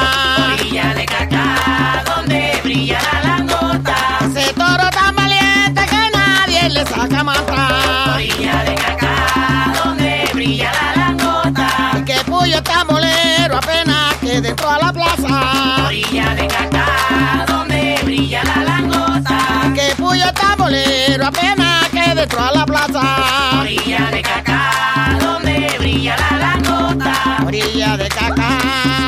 Orilla 0.56 0.93
de 0.95 1.06
Cacá, 1.06 2.03
donde 2.08 2.60
brilla 2.63 2.99
la 3.13 3.19
langota. 3.29 3.95
Ese 4.21 4.53
toro 4.53 4.89
tan 4.89 5.15
valiente 5.15 5.86
que 5.86 6.03
nadie 6.17 6.69
le 6.69 6.86
saca 6.88 7.23
manta. 7.23 8.15
Orilla 8.15 8.63
de 8.63 8.75
Cacá, 8.75 9.73
donde 9.84 10.29
brilla 10.34 10.71
la 10.71 10.71
langota. 10.71 10.92
Bolero 12.88 13.58
apenas 13.58 14.15
que 14.21 14.41
dentro 14.41 14.69
a 14.69 14.78
la 14.78 14.93
plaza. 14.93 15.86
Orilla 15.86 16.36
de 16.36 16.47
Cacá, 16.47 17.45
donde 17.47 17.99
brilla 18.04 18.43
la 18.43 18.63
langota. 18.63 19.38
Y 19.67 19.73
que 19.73 19.95
puyo 19.95 20.32
tan 20.34 20.58
bolero 20.58 21.26
apenas 21.28 21.88
que 21.89 22.13
dentro 22.13 22.39
a 22.41 22.52
la 22.52 22.65
plaza. 22.65 23.62
Orilla 23.62 24.10
de 24.12 24.21
Cacá, 24.21 25.17
donde 25.19 25.76
brilla 25.80 26.15
la 26.17 26.38
langota. 26.38 27.13
Orilla 27.45 27.97
de 27.97 28.08
caca, 28.10 28.60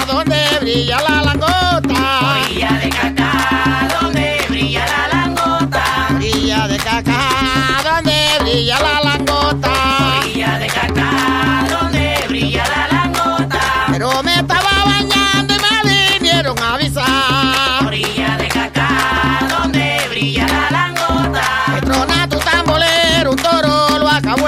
donde 0.08 0.58
brilla 0.62 1.02
la 1.02 1.22
langota. 1.22 2.20
Orilla 2.32 2.72
de 2.72 2.90
Cacá, 2.90 3.88
donde 4.00 4.46
brilla 4.50 4.86
la 4.86 5.08
langota. 5.18 5.84
Orilla 6.16 6.68
de 6.68 6.78
caca, 6.78 7.20
donde 7.84 8.28
brilla 8.42 8.80
la 8.80 9.02
langota. 9.04 9.65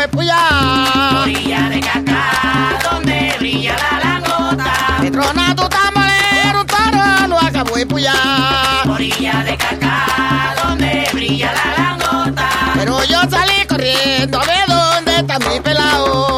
De 0.08 0.18
pullar. 0.18 1.16
Orilla 1.22 1.70
de 1.70 1.80
Cacá, 1.80 2.80
donde 2.84 3.36
brilla 3.40 3.76
la 3.76 4.00
langota. 4.00 4.74
Que 5.02 5.12
trona 5.12 5.56
tu 5.56 5.68
tambolero, 5.68 6.62
un 6.62 6.68
toro 6.68 7.28
lo 7.28 7.40
acabó 7.40 7.76
de 7.76 7.86
pullar. 7.86 8.88
Orilla 8.88 9.44
de 9.44 9.58
Cacá, 9.58 10.56
donde 10.64 11.08
brilla 11.14 11.54
la 11.54 11.84
langota. 11.84 12.50
Pero 12.76 13.04
yo 13.06 13.22
salí 13.30 13.66
corriendo 13.68 14.40
a 14.40 14.46
ver 14.46 14.68
dónde 14.68 15.18
está 15.18 15.40
mi 15.40 15.60
pelao. 15.60 16.37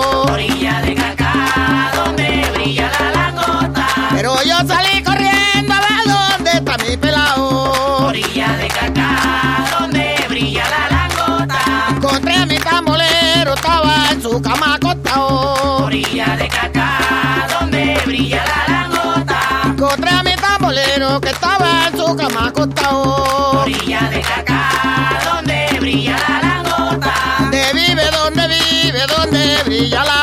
Tambolero 21.10 21.22
que 21.22 21.30
estaba 21.30 21.88
en 21.88 21.98
su 21.98 22.16
cama 22.16 22.48
acostado. 22.48 23.62
Orilla 23.62 24.10
de 24.10 24.22
Cacá, 24.22 25.20
donde 25.26 25.80
brilla 25.80 26.18
la 26.18 26.40
langota. 26.40 27.14
¿Dónde 27.40 27.74
vive, 27.74 28.04
dónde 28.12 28.48
vive, 28.48 29.02
dónde 29.18 29.64
brilla 29.66 30.04
la 30.04 30.19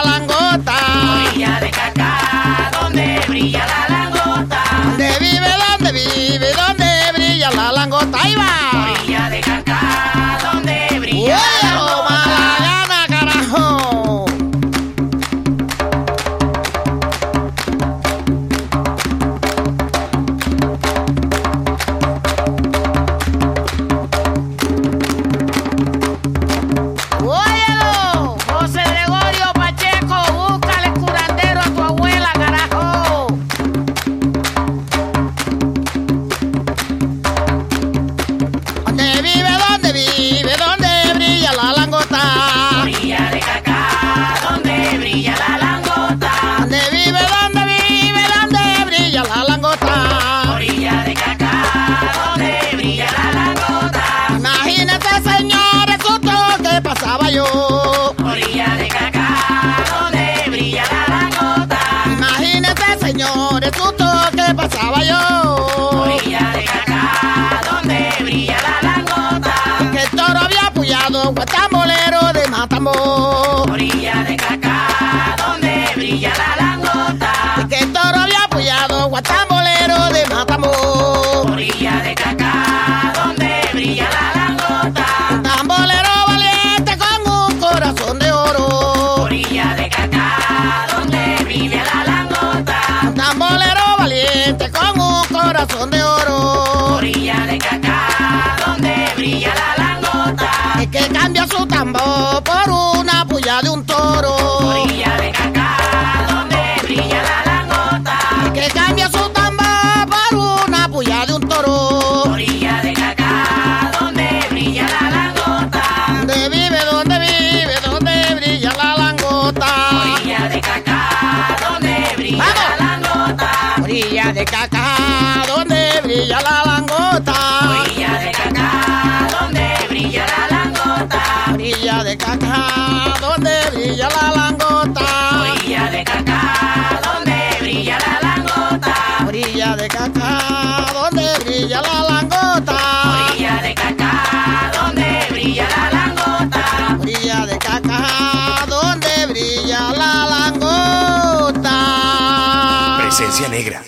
negra. 153.44 153.85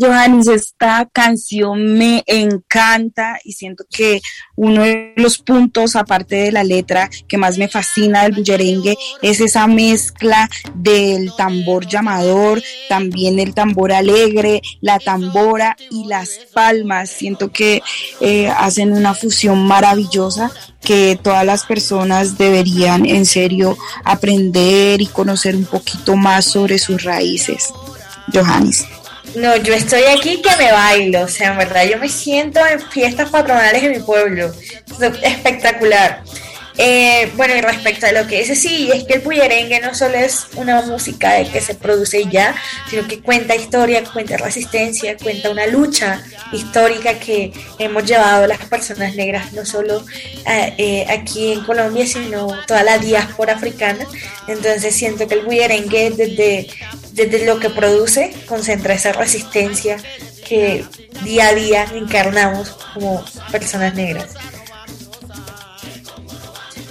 Johannes, 0.00 0.48
esta 0.48 1.06
canción 1.12 1.98
me 1.98 2.24
encanta 2.26 3.38
y 3.44 3.52
siento 3.52 3.84
que 3.90 4.22
uno 4.56 4.82
de 4.82 5.12
los 5.16 5.38
puntos, 5.38 5.94
aparte 5.94 6.36
de 6.36 6.52
la 6.52 6.64
letra, 6.64 7.10
que 7.28 7.36
más 7.36 7.58
me 7.58 7.68
fascina 7.68 8.22
del 8.22 8.32
bullerengue 8.32 8.96
es 9.20 9.40
esa 9.40 9.66
mezcla 9.66 10.48
del 10.74 11.34
tambor 11.36 11.86
llamador, 11.86 12.62
también 12.88 13.38
el 13.38 13.52
tambor 13.52 13.92
alegre, 13.92 14.62
la 14.80 14.98
tambora 14.98 15.76
y 15.90 16.06
las 16.06 16.30
palmas. 16.54 17.10
Siento 17.10 17.52
que 17.52 17.82
eh, 18.20 18.48
hacen 18.48 18.92
una 18.92 19.14
fusión 19.14 19.66
maravillosa 19.66 20.50
que 20.80 21.18
todas 21.22 21.44
las 21.44 21.66
personas 21.66 22.38
deberían 22.38 23.04
en 23.04 23.26
serio 23.26 23.76
aprender 24.04 25.02
y 25.02 25.06
conocer 25.06 25.54
un 25.54 25.66
poquito 25.66 26.16
más 26.16 26.46
sobre 26.46 26.78
sus 26.78 27.02
raíces. 27.02 27.70
Johannes. 28.32 28.86
No, 29.34 29.56
yo 29.56 29.74
estoy 29.74 30.02
aquí 30.04 30.42
que 30.42 30.56
me 30.56 30.72
bailo, 30.72 31.22
o 31.22 31.28
sea, 31.28 31.52
en 31.52 31.58
verdad 31.58 31.84
yo 31.84 31.98
me 31.98 32.08
siento 32.08 32.60
en 32.66 32.80
fiestas 32.80 33.30
patronales 33.30 33.82
de 33.82 33.90
mi 33.90 34.00
pueblo. 34.00 34.52
Es 35.00 35.22
espectacular. 35.22 36.22
Eh, 36.82 37.30
bueno, 37.36 37.54
y 37.54 37.60
respecto 37.60 38.06
a 38.06 38.12
lo 38.12 38.26
que 38.26 38.38
dice, 38.38 38.56
sí, 38.56 38.90
es 38.90 39.04
que 39.04 39.14
el 39.14 39.20
bullerengue 39.20 39.80
no 39.80 39.94
solo 39.94 40.14
es 40.14 40.46
una 40.54 40.80
música 40.80 41.34
de 41.34 41.46
que 41.46 41.60
se 41.60 41.74
produce 41.74 42.24
ya, 42.30 42.54
sino 42.88 43.06
que 43.06 43.20
cuenta 43.20 43.54
historia, 43.54 44.02
cuenta 44.02 44.38
resistencia, 44.38 45.14
cuenta 45.18 45.50
una 45.50 45.66
lucha 45.66 46.22
histórica 46.52 47.18
que 47.18 47.52
hemos 47.78 48.06
llevado 48.06 48.46
las 48.46 48.60
personas 48.60 49.14
negras, 49.14 49.52
no 49.52 49.66
solo 49.66 50.02
eh, 50.46 50.74
eh, 50.78 51.06
aquí 51.10 51.52
en 51.52 51.64
Colombia, 51.64 52.06
sino 52.06 52.48
toda 52.66 52.82
la 52.82 52.96
diáspora 52.96 53.56
africana. 53.56 54.06
Entonces 54.48 54.94
siento 54.94 55.28
que 55.28 55.34
el 55.34 55.44
bullerengue 55.44 56.12
desde, 56.12 56.66
desde 57.12 57.44
lo 57.44 57.60
que 57.60 57.68
produce 57.68 58.32
concentra 58.46 58.94
esa 58.94 59.12
resistencia 59.12 59.98
que 60.48 60.86
día 61.24 61.48
a 61.48 61.54
día 61.54 61.86
encarnamos 61.94 62.70
como 62.94 63.22
personas 63.52 63.94
negras. 63.94 64.28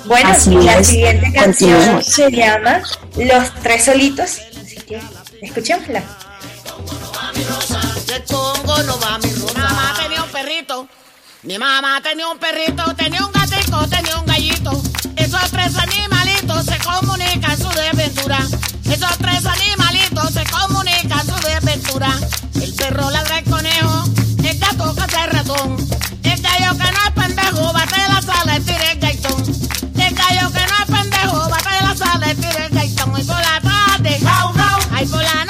Bueno, 0.09 0.29
Así 0.31 0.49
la 0.55 0.79
es. 0.79 0.87
siguiente 0.87 1.31
canción 1.33 2.03
se 2.03 2.31
llama 2.31 2.81
Los 3.15 3.53
Tres 3.61 3.85
Solitos, 3.85 4.39
así 4.59 4.77
que 4.87 4.99
escuchémosla. 5.39 6.01
Mi 7.31 7.43
mamá 9.53 9.93
tenía 10.01 10.23
un 10.23 10.29
perrito. 10.31 10.87
Mi 11.43 11.59
mamá 11.59 12.01
tenía 12.01 12.27
un 12.27 12.39
perrito, 12.39 12.95
tenía 12.95 13.23
un 13.23 13.31
gatico, 13.31 13.87
tenía 13.87 14.17
un 14.17 14.25
gallito. 14.25 14.81
Esos 15.15 15.51
tres 15.51 15.77
animalitos 15.77 16.65
se 16.65 16.77
comunican 16.79 17.55
su 17.55 17.69
desventura. 17.69 18.39
Esos 18.91 19.15
tres 19.19 19.45
animalitos 19.45 20.31
se 20.33 20.43
comunican 20.45 21.23
su 21.27 21.35
desventura. 21.47 22.17
El 22.59 22.73
perro 22.73 23.11
ladra 23.11 23.37
el 23.37 23.45
conejo, 23.45 24.05
el 24.43 24.57
gato 24.57 24.95
caza 24.95 25.25
el 25.25 25.31
ratón. 25.31 25.77
El 26.23 26.41
gallo 26.41 26.71
que 26.79 26.91
no 26.91 26.99
es 27.05 27.11
pendejo, 27.15 27.73
bate 27.73 27.99
la 28.09 28.21
sala 28.23 28.57
y 28.57 28.61
tira 28.61 28.91
el. 28.93 29.08
tiene 32.39 32.65
el 32.65 32.73
gaitón 32.73 33.11
por 33.11 33.21
la 33.27 33.61
tarde. 33.61 34.19
Jau, 34.21 34.53
jau. 34.53 34.79
Ahí 34.95 35.05
por 35.05 35.21
la 35.21 35.33
noche. 35.45 35.48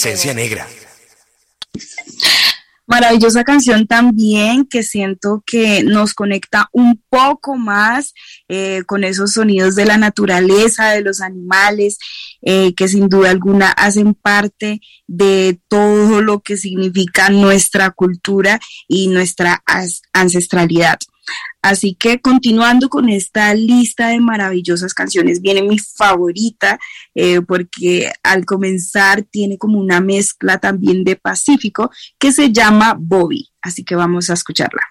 Esencia 0.00 0.32
Negra. 0.32 0.66
Maravillosa 2.86 3.44
canción 3.44 3.86
también 3.86 4.64
que 4.64 4.82
siento 4.82 5.44
que 5.44 5.84
nos 5.84 6.14
conecta 6.14 6.70
un 6.72 7.02
poco 7.10 7.58
más 7.58 8.14
eh, 8.48 8.82
con 8.86 9.04
esos 9.04 9.34
sonidos 9.34 9.74
de 9.74 9.84
la 9.84 9.98
naturaleza, 9.98 10.88
de 10.92 11.02
los 11.02 11.20
animales, 11.20 11.98
eh, 12.40 12.74
que 12.74 12.88
sin 12.88 13.10
duda 13.10 13.28
alguna 13.28 13.72
hacen 13.72 14.14
parte 14.14 14.80
de 15.06 15.60
todo 15.68 16.22
lo 16.22 16.40
que 16.40 16.56
significa 16.56 17.28
nuestra 17.28 17.90
cultura 17.90 18.58
y 18.88 19.08
nuestra 19.08 19.62
ancestralidad. 20.14 20.98
Así 21.62 21.94
que 21.94 22.20
continuando 22.20 22.88
con 22.88 23.08
esta 23.08 23.54
lista 23.54 24.08
de 24.08 24.20
maravillosas 24.20 24.94
canciones, 24.94 25.40
viene 25.40 25.62
mi 25.62 25.78
favorita, 25.78 26.78
eh, 27.14 27.40
porque 27.42 28.10
al 28.22 28.44
comenzar 28.44 29.22
tiene 29.22 29.58
como 29.58 29.78
una 29.78 30.00
mezcla 30.00 30.58
también 30.58 31.04
de 31.04 31.16
Pacífico 31.16 31.90
que 32.18 32.32
se 32.32 32.52
llama 32.52 32.96
Bobby. 32.98 33.50
Así 33.62 33.84
que 33.84 33.94
vamos 33.94 34.30
a 34.30 34.34
escucharla. 34.34 34.82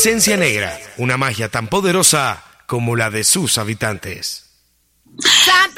Esencia 0.00 0.38
Negra, 0.38 0.80
una 0.96 1.18
magia 1.18 1.50
tan 1.50 1.68
poderosa 1.68 2.42
como 2.64 2.96
la 2.96 3.10
de 3.10 3.22
sus 3.22 3.58
habitantes. 3.58 4.49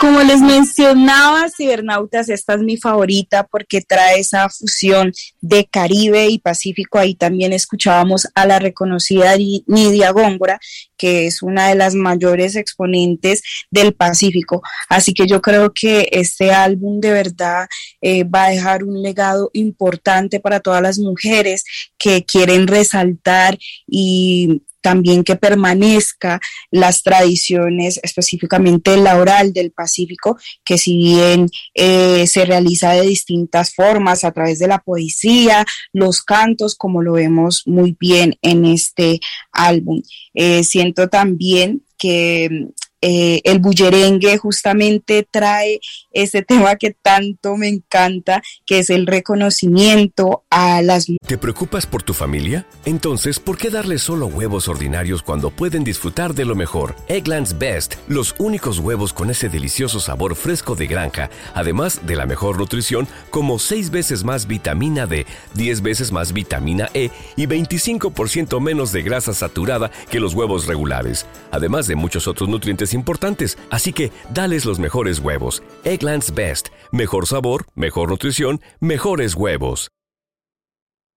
Como 0.03 0.21
les 0.21 0.41
mencionaba, 0.41 1.49
Cibernautas, 1.49 2.29
esta 2.29 2.55
es 2.55 2.61
mi 2.61 2.77
favorita 2.77 3.47
porque 3.47 3.83
trae 3.83 4.19
esa 4.19 4.49
fusión 4.49 5.13
de 5.41 5.65
Caribe 5.67 6.27
y 6.27 6.41
Pacífico. 6.41 6.99
Ahí 6.99 7.15
también 7.15 7.53
escuchábamos 7.53 8.27
a 8.35 8.45
la 8.45 8.59
reconocida 8.59 9.37
Nidia 9.37 10.11
Góngora, 10.11 10.59
que 10.97 11.29
es 11.29 11.41
una 11.41 11.69
de 11.69 11.77
las 11.77 11.95
mayores 11.95 12.57
exponentes 12.57 13.43
del 13.71 13.95
Pacífico. 13.95 14.61
Así 14.89 15.15
que 15.15 15.29
yo 15.29 15.41
creo 15.41 15.73
que 15.73 16.09
este 16.11 16.51
álbum 16.51 16.99
de 16.99 17.13
verdad 17.13 17.69
eh, 18.01 18.25
va 18.25 18.47
a 18.47 18.51
dejar 18.51 18.83
un 18.83 19.01
legado 19.03 19.51
importante 19.53 20.41
para 20.41 20.59
todas 20.59 20.83
las 20.83 20.99
mujeres 20.99 21.63
que 21.97 22.25
quieren 22.25 22.67
resaltar 22.67 23.57
y 23.87 24.63
también 24.83 25.25
que 25.25 25.37
permanezca 25.37 26.41
las 26.71 27.03
tradiciones, 27.03 28.01
específicamente 28.03 28.97
la 28.97 29.17
oral 29.17 29.53
del 29.53 29.71
Pacífico, 29.71 30.37
que 30.65 30.77
si 30.77 30.97
bien 30.97 31.49
eh, 31.75 32.27
se 32.27 32.45
realiza 32.45 32.93
de 32.93 33.03
distintas 33.03 33.75
formas 33.75 34.25
a 34.25 34.33
través 34.33 34.59
de 34.59 34.69
la 34.69 34.81
poesía, 34.81 35.65
los 35.93 36.23
cantos, 36.23 36.75
como 36.75 37.03
lo 37.03 37.13
vemos 37.13 37.63
muy 37.67 37.97
bien 37.99 38.37
en 38.43 38.65
este 38.65 39.21
álbum. 39.53 40.03
Eh, 40.35 40.65
siento 40.65 41.09
también 41.09 41.85
que 41.97 42.69
eh, 43.01 43.41
el 43.45 43.59
bullerengue 43.59 44.39
justamente 44.39 45.27
trae 45.29 45.81
ese 46.13 46.43
tema 46.43 46.77
que 46.77 46.93
tanto 46.93 47.57
me 47.57 47.69
encanta, 47.69 48.43
que 48.67 48.79
es 48.79 48.91
el 48.91 49.07
reconocimiento 49.07 50.45
a 50.51 50.83
las 50.83 51.07
¿Te 51.27 51.39
preocupas 51.39 51.87
por 51.87 52.03
tu 52.03 52.15
familia? 52.15 52.67
Entonces, 52.85 53.39
¿por 53.39 53.59
qué 53.59 53.71
darles 53.71 54.03
solo 54.03 54.27
huevos 54.27 54.69
ordinarios 54.69 55.23
cuando 55.23 55.51
pueden 55.51 55.85
disfrutar 55.85 56.35
de 56.35 56.45
lo 56.45 56.55
mejor? 56.55 56.95
Eggland's 57.09 57.59
Best, 57.59 57.95
los 58.09 58.35
únicos 58.39 58.79
huevos 58.79 59.13
con 59.13 59.31
ese 59.31 59.49
delicioso 59.49 60.01
sabor 60.01 60.35
fresco 60.35 60.75
de 60.75 60.87
granja, 60.87 61.31
además 61.55 62.01
de 62.07 62.17
la 62.17 62.27
mejor 62.27 62.59
nutrición, 62.59 63.09
como 63.31 63.59
6 63.59 63.91
veces 63.91 64.25
más 64.25 64.47
vitamina 64.47 65.07
D, 65.07 65.27
10 65.55 65.83
veces 65.83 66.13
más 66.13 66.33
vitamina 66.33 66.89
E 66.95 67.11
y 67.37 67.47
25% 67.47 68.61
menos 68.61 68.93
de 68.93 69.03
grasa 69.03 69.35
saturada 69.35 69.91
que 70.11 70.21
los 70.21 70.35
huevos 70.35 70.67
regulares, 70.67 71.27
además 71.51 71.87
de 71.87 71.97
muchos 71.97 72.29
otros 72.29 72.49
nutrientes 72.49 72.95
importantes. 72.95 73.59
Así 73.71 73.93
que, 73.93 74.13
dales 74.33 74.65
los 74.65 74.79
mejores 74.79 75.19
huevos. 75.19 75.63
Eggland's 76.03 76.35
Best, 76.35 76.69
mejor 76.91 77.29
sabor, 77.29 77.67
mejor 77.77 78.11
nutrición, 78.11 78.61
mejores 78.81 79.37
huevos. 79.37 79.89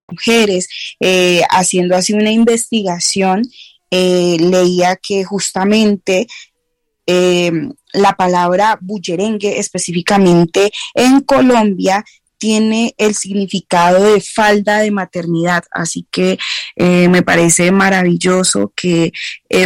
Mujeres, 0.08 0.68
eh, 1.00 1.42
haciendo 1.50 1.96
así 1.96 2.14
una 2.14 2.32
investigación, 2.32 3.42
eh, 3.90 4.38
leía 4.40 4.96
que 4.96 5.24
justamente 5.24 6.28
eh, 7.08 7.52
la 7.94 8.14
palabra 8.14 8.78
bullerengue 8.80 9.58
específicamente 9.58 10.72
en 10.94 11.22
Colombia 11.22 12.06
tiene 12.38 12.94
el 13.00 13.16
significado 13.16 14.04
de 14.04 14.22
falda 14.22 14.78
de 14.80 14.92
maternidad, 14.92 15.64
así 15.72 16.06
que 16.12 16.38
me 16.76 17.24
parece 17.24 17.72
maravilloso 17.72 18.72
que 18.76 19.12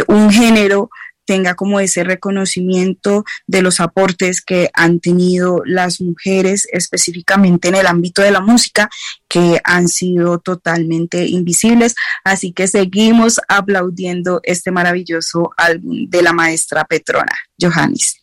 un 0.06 0.30
género 0.30 0.88
tenga 1.30 1.54
como 1.54 1.78
ese 1.78 2.02
reconocimiento 2.02 3.24
de 3.46 3.62
los 3.62 3.78
aportes 3.78 4.42
que 4.42 4.68
han 4.74 4.98
tenido 4.98 5.62
las 5.64 6.00
mujeres 6.00 6.66
específicamente 6.72 7.68
en 7.68 7.76
el 7.76 7.86
ámbito 7.86 8.20
de 8.20 8.32
la 8.32 8.40
música 8.40 8.90
que 9.28 9.60
han 9.62 9.86
sido 9.86 10.40
totalmente 10.40 11.28
invisibles. 11.28 11.94
Así 12.24 12.50
que 12.50 12.66
seguimos 12.66 13.40
aplaudiendo 13.46 14.40
este 14.42 14.72
maravilloso 14.72 15.52
álbum 15.56 16.08
de 16.08 16.20
la 16.20 16.32
maestra 16.32 16.84
Petrona, 16.84 17.38
Johannes. 17.62 18.19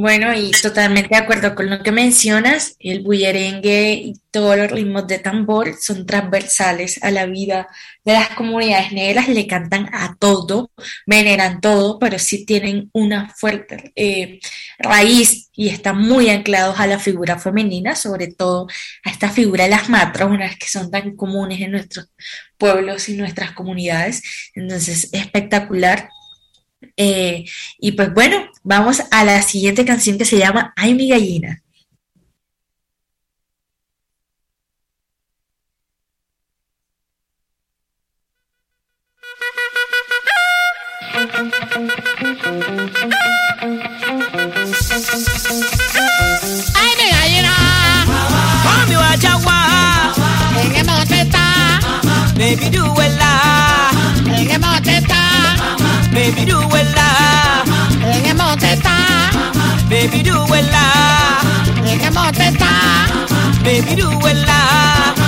Bueno, 0.00 0.32
y 0.34 0.50
totalmente 0.52 1.10
de 1.10 1.16
acuerdo 1.16 1.54
con 1.54 1.68
lo 1.68 1.82
que 1.82 1.92
mencionas, 1.92 2.74
el 2.78 3.02
bullerengue 3.02 3.92
y 3.92 4.14
todos 4.30 4.56
los 4.56 4.70
ritmos 4.70 5.06
de 5.06 5.18
tambor 5.18 5.74
son 5.78 6.06
transversales 6.06 6.98
a 7.02 7.10
la 7.10 7.26
vida 7.26 7.68
de 8.02 8.14
las 8.14 8.30
comunidades 8.30 8.92
negras, 8.92 9.28
le 9.28 9.46
cantan 9.46 9.90
a 9.92 10.16
todo, 10.18 10.70
veneran 11.06 11.60
todo, 11.60 11.98
pero 11.98 12.18
sí 12.18 12.46
tienen 12.46 12.88
una 12.94 13.28
fuerte 13.36 13.92
eh, 13.94 14.40
raíz 14.78 15.50
y 15.52 15.68
están 15.68 15.98
muy 15.98 16.30
anclados 16.30 16.80
a 16.80 16.86
la 16.86 16.98
figura 16.98 17.38
femenina, 17.38 17.94
sobre 17.94 18.28
todo 18.28 18.68
a 19.04 19.10
esta 19.10 19.28
figura 19.28 19.64
de 19.64 19.70
las 19.70 19.90
matronas 19.90 20.56
que 20.56 20.66
son 20.66 20.90
tan 20.90 21.14
comunes 21.14 21.60
en 21.60 21.72
nuestros 21.72 22.08
pueblos 22.56 23.10
y 23.10 23.18
nuestras 23.18 23.52
comunidades. 23.52 24.22
Entonces, 24.54 25.10
espectacular 25.12 26.08
eh, 26.96 27.44
y 27.78 27.92
pues 27.92 28.12
bueno, 28.14 28.48
vamos 28.62 29.02
a 29.10 29.24
la 29.24 29.42
siguiente 29.42 29.84
canción 29.84 30.18
que 30.18 30.24
se 30.24 30.38
llama 30.38 30.72
Ay 30.76 30.94
mi 30.94 31.08
gallina. 31.08 31.62
Ay, 46.74 46.92
mi 46.98 47.10
gallina. 47.10 47.54
Mami 48.64 48.94
guachagua. 48.94 50.14
En 50.62 50.76
el 50.76 50.86
monte 50.86 51.20
está. 51.20 51.80
Baby 52.36 52.70
duela. 52.70 53.29
Baby 56.30 56.44
duela. 56.44 57.64
En 58.04 58.24
el 58.24 58.34
monte 58.36 58.74
está. 58.74 59.30
Baby 59.88 60.22
duela. 60.22 61.40
En 61.84 62.00
el 62.00 62.12
monte 62.12 62.46
está. 62.46 63.06
Baby 63.64 63.96
duela. 63.96 64.54
Ay, 65.16 65.19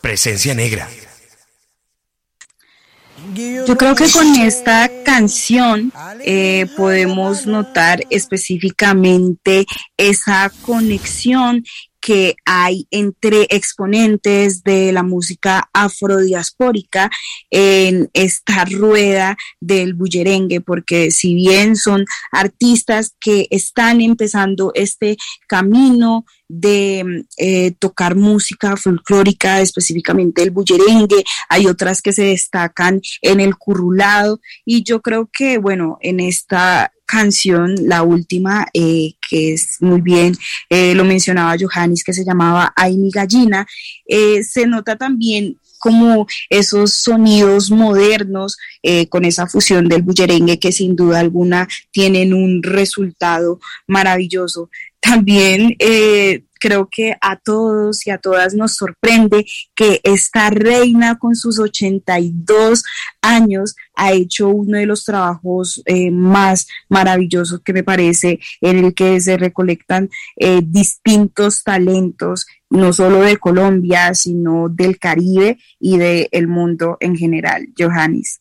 Presencia 0.00 0.54
Negra. 0.54 0.88
Yo 3.34 3.76
creo 3.76 3.94
que 3.94 4.10
con 4.10 4.34
esta 4.36 4.90
canción 5.04 5.92
eh, 6.24 6.66
podemos 6.74 7.46
notar 7.46 8.00
específicamente 8.08 9.66
esa 9.98 10.50
conexión 10.62 11.64
que 12.04 12.36
hay 12.44 12.86
entre 12.90 13.46
exponentes 13.48 14.62
de 14.62 14.92
la 14.92 15.02
música 15.02 15.70
afrodiaspórica 15.72 17.10
en 17.50 18.10
esta 18.12 18.66
rueda 18.66 19.38
del 19.58 19.94
bullerengue, 19.94 20.60
porque 20.60 21.10
si 21.10 21.34
bien 21.34 21.76
son 21.76 22.04
artistas 22.30 23.14
que 23.18 23.46
están 23.48 24.02
empezando 24.02 24.70
este 24.74 25.16
camino 25.48 26.26
de 26.46 27.24
eh, 27.38 27.70
tocar 27.78 28.16
música 28.16 28.76
folclórica, 28.76 29.62
específicamente 29.62 30.42
el 30.42 30.50
bullerengue, 30.50 31.24
hay 31.48 31.66
otras 31.66 32.02
que 32.02 32.12
se 32.12 32.24
destacan 32.24 33.00
en 33.22 33.40
el 33.40 33.56
currulado 33.56 34.40
y 34.66 34.82
yo 34.82 35.00
creo 35.00 35.30
que, 35.32 35.56
bueno, 35.56 35.96
en 36.02 36.20
esta 36.20 36.92
canción, 37.06 37.74
la 37.86 38.02
última, 38.02 38.66
eh, 38.72 39.14
que 39.28 39.54
es 39.54 39.76
muy 39.80 40.00
bien, 40.00 40.34
eh, 40.70 40.94
lo 40.94 41.04
mencionaba 41.04 41.56
Johannes, 41.58 42.04
que 42.04 42.12
se 42.12 42.24
llamaba 42.24 42.72
Ay 42.76 42.96
mi 42.96 43.10
gallina, 43.10 43.66
se 44.06 44.66
nota 44.66 44.96
también 44.96 45.58
como 45.78 46.26
esos 46.48 46.94
sonidos 46.94 47.70
modernos 47.70 48.56
con 49.10 49.24
esa 49.24 49.46
fusión 49.46 49.86
del 49.88 50.02
bullerengue 50.02 50.58
que 50.58 50.72
sin 50.72 50.96
duda 50.96 51.20
alguna 51.20 51.68
tienen 51.90 52.32
un 52.32 52.62
resultado 52.62 53.60
maravilloso. 53.86 54.70
También 55.04 55.76
eh, 55.80 56.44
creo 56.58 56.88
que 56.90 57.14
a 57.20 57.36
todos 57.36 58.06
y 58.06 58.10
a 58.10 58.16
todas 58.16 58.54
nos 58.54 58.74
sorprende 58.74 59.44
que 59.74 60.00
esta 60.02 60.48
reina 60.48 61.18
con 61.18 61.36
sus 61.36 61.58
82 61.58 62.82
años 63.20 63.76
ha 63.94 64.12
hecho 64.12 64.48
uno 64.48 64.78
de 64.78 64.86
los 64.86 65.04
trabajos 65.04 65.82
eh, 65.84 66.10
más 66.10 66.66
maravillosos 66.88 67.60
que 67.60 67.74
me 67.74 67.84
parece 67.84 68.40
en 68.62 68.82
el 68.82 68.94
que 68.94 69.20
se 69.20 69.36
recolectan 69.36 70.08
eh, 70.36 70.62
distintos 70.64 71.62
talentos 71.64 72.46
no 72.70 72.94
solo 72.94 73.20
de 73.20 73.36
Colombia, 73.36 74.14
sino 74.14 74.70
del 74.70 74.98
Caribe 74.98 75.58
y 75.78 75.98
del 75.98 76.48
mundo 76.48 76.96
en 76.98 77.14
general. 77.14 77.68
Johannes. 77.78 78.40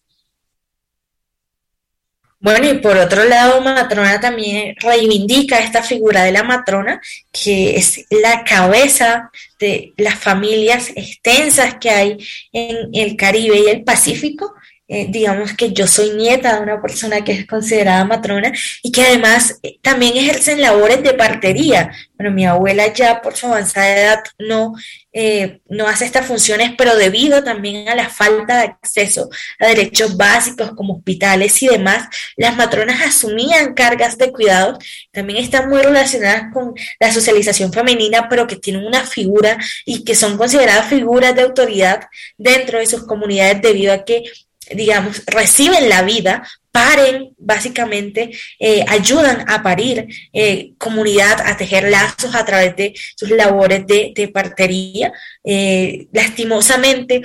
Bueno, 2.43 2.69
y 2.69 2.73
por 2.79 2.97
otro 2.97 3.23
lado, 3.23 3.61
Matrona 3.61 4.19
también 4.19 4.75
reivindica 4.81 5.59
esta 5.59 5.81
figura 5.81 6.23
de 6.23 6.33
la 6.33 6.43
matrona, 6.43 6.99
que 7.31 7.77
es 7.77 8.05
la 8.09 8.43
cabeza 8.43 9.31
de 9.57 9.93
las 9.95 10.15
familias 10.15 10.91
extensas 10.93 11.75
que 11.75 11.89
hay 11.89 12.17
en 12.51 12.89
el 12.91 13.15
Caribe 13.15 13.61
y 13.61 13.69
el 13.69 13.85
Pacífico, 13.85 14.53
eh, 14.93 15.07
digamos 15.09 15.53
que 15.53 15.73
yo 15.73 15.87
soy 15.87 16.11
nieta 16.11 16.55
de 16.55 16.61
una 16.61 16.79
persona 16.79 17.23
que 17.23 17.31
es 17.31 17.47
considerada 17.47 18.05
matrona 18.05 18.51
y 18.83 18.91
que 18.91 19.01
además 19.01 19.57
eh, 19.63 19.79
también 19.81 20.15
ejercen 20.15 20.61
labores 20.61 21.01
de 21.01 21.15
partería. 21.15 21.91
Bueno, 22.15 22.31
mi 22.31 22.45
abuela 22.45 22.93
ya 22.93 23.19
por 23.19 23.35
su 23.35 23.47
avanzada 23.47 23.97
edad 23.97 24.19
no, 24.37 24.75
eh, 25.11 25.61
no 25.67 25.87
hace 25.87 26.05
estas 26.05 26.27
funciones, 26.27 26.73
pero 26.77 26.95
debido 26.95 27.43
también 27.43 27.89
a 27.89 27.95
la 27.95 28.07
falta 28.07 28.59
de 28.59 28.65
acceso 28.65 29.31
a 29.59 29.65
derechos 29.65 30.15
básicos 30.15 30.73
como 30.75 30.97
hospitales 30.97 31.63
y 31.63 31.69
demás, 31.69 32.07
las 32.37 32.55
matronas 32.55 33.01
asumían 33.01 33.73
cargas 33.73 34.15
de 34.19 34.31
cuidado. 34.31 34.77
También 35.11 35.43
están 35.43 35.69
muy 35.69 35.81
relacionadas 35.81 36.53
con 36.53 36.75
la 36.99 37.11
socialización 37.11 37.73
femenina, 37.73 38.29
pero 38.29 38.45
que 38.45 38.57
tienen 38.57 38.85
una 38.85 39.03
figura 39.07 39.57
y 39.85 40.03
que 40.03 40.13
son 40.13 40.37
consideradas 40.37 40.87
figuras 40.87 41.33
de 41.33 41.41
autoridad 41.41 42.01
dentro 42.37 42.77
de 42.77 42.85
sus 42.85 43.07
comunidades 43.07 43.59
debido 43.59 43.91
a 43.91 44.05
que 44.05 44.23
digamos, 44.71 45.23
reciben 45.25 45.89
la 45.89 46.03
vida, 46.03 46.47
paren, 46.71 47.33
básicamente, 47.37 48.31
eh, 48.59 48.83
ayudan 48.87 49.45
a 49.47 49.61
parir 49.61 50.07
eh, 50.31 50.73
comunidad, 50.77 51.41
a 51.45 51.57
tejer 51.57 51.89
lazos 51.89 52.33
a 52.35 52.45
través 52.45 52.75
de 52.75 52.93
sus 53.15 53.29
labores 53.29 53.85
de, 53.85 54.31
partería. 54.33 55.13
Eh, 55.43 56.07
lastimosamente, 56.11 57.21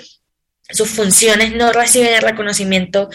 sus 0.70 0.90
funciones 0.90 1.54
no 1.54 1.72
reciben 1.72 2.12
el 2.12 2.20
reconocimiento 2.20 3.08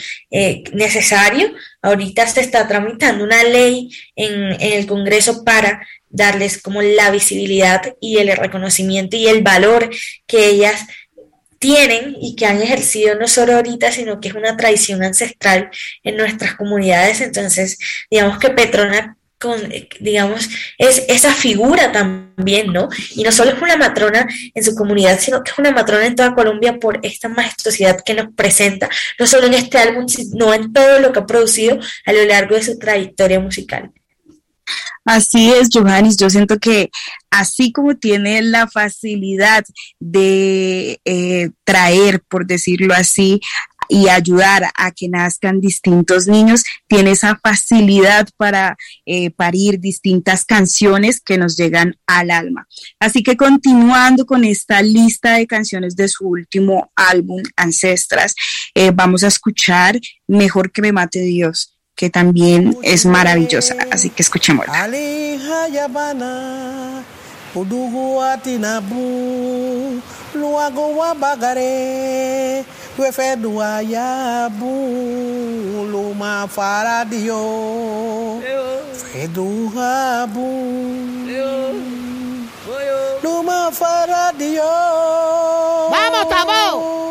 necesario. 0.72 1.54
Ahorita 1.84 2.26
se 2.26 2.42
está 2.42 2.68
tramitando 2.68 3.24
una 3.24 3.44
ley 3.44 3.92
en, 4.16 4.54
en 4.54 4.74
el 4.74 4.88
Congreso 4.88 5.44
para 5.44 5.86
darles 6.10 6.62
como 6.62 6.82
la 6.82 7.12
visibilidad 7.12 7.96
y 8.00 8.18
el 8.18 8.36
reconocimiento 8.38 9.18
y 9.18 9.28
el 9.28 9.44
valor 9.44 9.90
que 10.26 10.48
ellas 10.48 10.86
tienen 11.64 12.18
y 12.20 12.36
que 12.36 12.46
han 12.46 12.62
ejercido 12.62 13.16
no 13.16 13.26
solo 13.26 13.56
ahorita, 13.56 13.90
sino 13.90 14.20
que 14.20 14.28
es 14.28 14.34
una 14.34 14.58
tradición 14.58 15.02
ancestral 15.02 15.72
en 16.04 16.18
nuestras 16.18 16.56
comunidades. 16.56 17.22
Entonces, 17.22 17.80
digamos 18.12 18.38
que 18.38 18.50
Petrona 18.50 19.16
con, 19.40 19.62
digamos, 20.02 20.50
es 20.78 21.06
esa 21.08 21.34
figura 21.34 21.92
también, 21.94 22.74
¿no? 22.74 22.90
Y 23.16 23.24
no 23.24 23.32
solo 23.32 23.52
es 23.52 23.62
una 23.62 23.78
matrona 23.78 24.28
en 24.54 24.64
su 24.64 24.76
comunidad, 24.76 25.20
sino 25.20 25.42
que 25.42 25.52
es 25.52 25.58
una 25.58 25.72
matrona 25.72 26.06
en 26.06 26.16
toda 26.16 26.36
Colombia 26.36 26.80
por 26.80 27.00
esta 27.02 27.30
majestuosidad 27.30 28.00
que 28.06 28.14
nos 28.14 28.34
presenta, 28.34 28.90
no 29.18 29.26
solo 29.26 29.48
en 29.48 29.54
este 29.54 29.78
álbum, 29.78 30.10
sino 30.10 30.54
en 30.54 30.74
todo 30.74 31.00
lo 31.00 31.14
que 31.14 31.20
ha 31.20 31.26
producido 31.26 31.80
a 32.06 32.14
lo 32.14 32.26
largo 32.26 32.56
de 32.56 32.64
su 32.64 32.78
trayectoria 32.78 33.40
musical. 33.40 33.92
Así 35.06 35.52
es, 35.52 35.70
Johannes. 35.72 36.18
Yo 36.18 36.30
siento 36.30 36.60
que 36.60 36.90
así 37.30 37.72
como 37.72 37.96
tiene 37.96 38.42
la 38.42 38.68
facilidad 38.68 39.66
de 40.00 41.02
eh, 41.06 41.50
traer, 41.64 42.22
por 42.30 42.46
decirlo 42.46 42.94
así, 42.94 43.42
y 43.90 44.08
ayudar 44.08 44.70
a 44.76 44.92
que 44.92 45.10
nazcan 45.10 45.60
distintos 45.60 46.28
niños, 46.28 46.64
tiene 46.88 47.12
esa 47.12 47.40
facilidad 47.44 48.28
para 48.38 48.78
eh, 49.06 49.30
parir 49.32 49.80
distintas 49.80 50.46
canciones 50.46 51.22
que 51.22 51.38
nos 51.38 51.58
llegan 51.58 51.96
al 52.08 52.32
alma. 52.32 52.68
Así 53.00 53.24
que 53.24 53.36
continuando 53.36 54.26
con 54.26 54.46
esta 54.46 54.82
lista 54.82 55.34
de 55.34 55.48
canciones 55.48 55.96
de 55.96 56.08
su 56.08 56.28
último 56.28 56.92
álbum, 56.96 57.44
Ancestras, 57.56 58.36
eh, 58.74 58.92
vamos 58.94 59.24
a 59.24 59.28
escuchar 59.28 60.00
Mejor 60.26 60.72
que 60.72 60.82
me 60.82 60.94
mate 60.94 61.20
Dios 61.20 61.73
que 61.96 62.10
también 62.10 62.78
es 62.84 63.06
maravillosa. 63.06 63.76
Así 63.92 64.10
que 64.10 64.22
escuchémosla. 64.24 64.74
luago 70.34 70.88
wa 70.88 71.14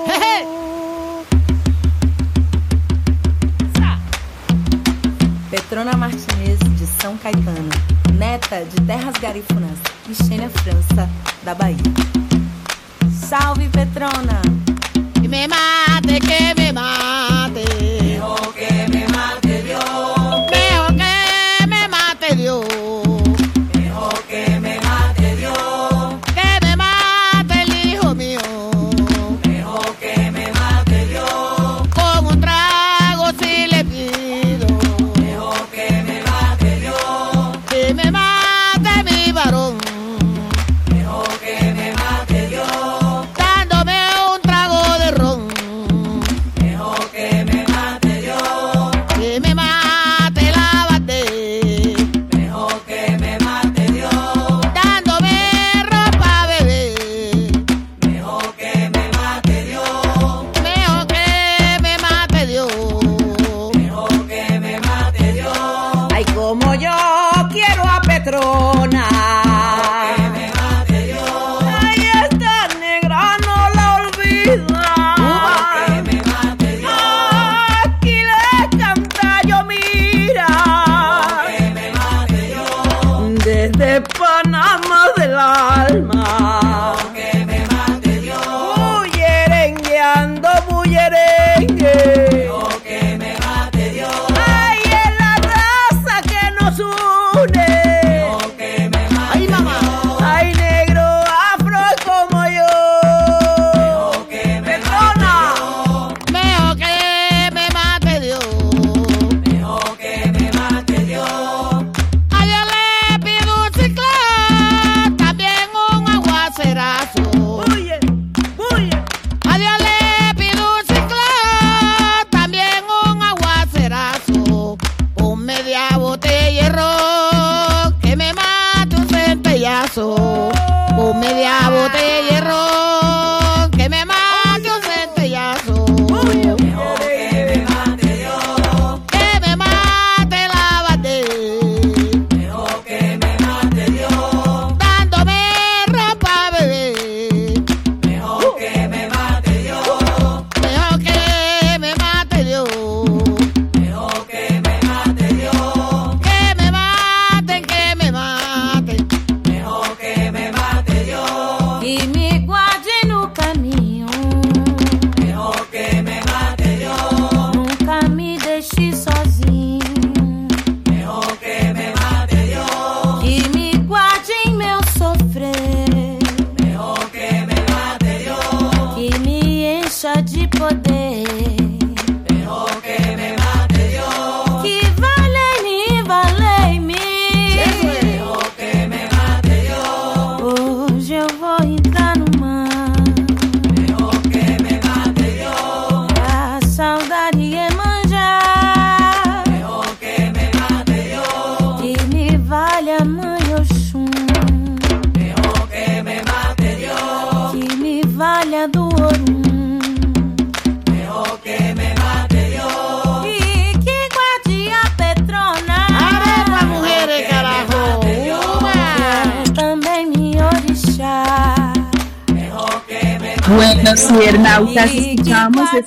Petrona 5.53 5.93
Martinez, 5.99 6.59
de 6.79 6.87
São 6.87 7.15
Caetano, 7.19 7.69
neta 8.15 8.65
de 8.65 8.81
Terras 8.87 9.13
Garifunas 9.21 9.79
e 10.09 10.15
Xênia 10.15 10.49
França, 10.49 11.07
da 11.43 11.55
Bahia. 11.55 11.77
Salve, 13.29 13.69
Petrona! 13.69 14.41
Que 15.21 15.29
me 15.29 15.47
mate, 15.47 16.21
que 16.21 16.59
me 16.59 16.73
mate. 16.73 17.72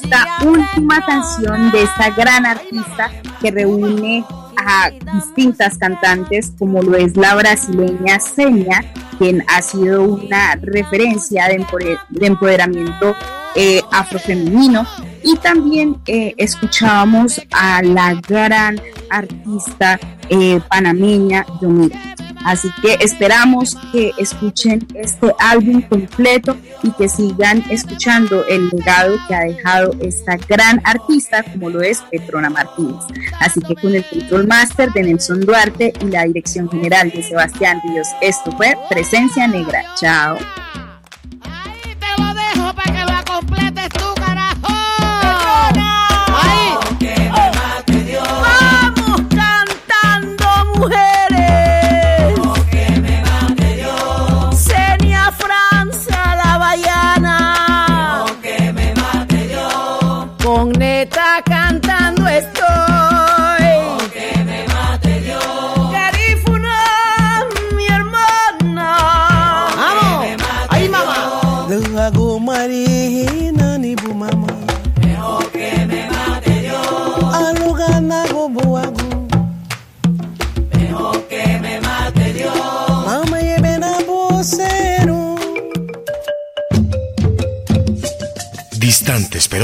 Esta 0.01 0.27
última 0.45 1.03
canción 1.05 1.71
de 1.71 1.83
esta 1.83 2.09
gran 2.11 2.45
artista 2.45 3.09
que 3.41 3.51
reúne 3.51 4.23
a 4.57 4.89
distintas 5.13 5.77
cantantes, 5.77 6.53
como 6.57 6.81
lo 6.81 6.95
es 6.97 7.15
la 7.17 7.35
brasileña 7.35 8.19
Seña, 8.19 8.81
quien 9.17 9.43
ha 9.47 9.61
sido 9.61 10.03
una 10.03 10.55
referencia 10.61 11.47
de, 11.47 11.59
empoder- 11.59 11.99
de 12.09 12.27
empoderamiento 12.27 13.15
eh, 13.55 13.81
afrofemenino. 13.91 14.85
Y 15.23 15.35
también 15.37 15.97
eh, 16.07 16.33
escuchábamos 16.37 17.41
a 17.51 17.81
la 17.81 18.13
gran 18.27 18.79
artista 19.09 19.99
eh, 20.29 20.59
panameña 20.69 21.45
Yomira. 21.61 21.99
Así 22.45 22.69
que 22.81 22.97
esperamos 23.01 23.75
que 23.91 24.11
escuchen 24.17 24.85
este 24.93 25.33
álbum 25.39 25.81
completo 25.81 26.55
y 26.85 26.91
que 26.91 27.09
sigan 27.09 27.63
escuchando 27.71 28.45
el 28.45 28.69
legado 28.69 29.17
que 29.27 29.33
ha 29.33 29.41
dejado 29.41 29.91
esta 29.99 30.37
gran 30.37 30.79
artista 30.83 31.43
como 31.43 31.71
lo 31.71 31.81
es 31.81 32.01
Petrona 32.11 32.49
Martínez. 32.49 33.03
Así 33.39 33.59
que 33.61 33.75
con 33.75 33.95
el 33.95 34.05
control 34.05 34.47
master 34.47 34.91
de 34.93 35.03
Nelson 35.03 35.41
Duarte 35.41 35.91
y 35.99 36.05
la 36.05 36.25
dirección 36.25 36.69
general 36.69 37.09
de 37.09 37.23
Sebastián 37.23 37.81
Ríos, 37.83 38.07
esto 38.21 38.51
fue 38.55 38.75
Presencia 38.89 39.47
Negra. 39.47 39.83
Chao. 39.99 40.37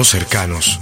Cercanos, 0.04 0.80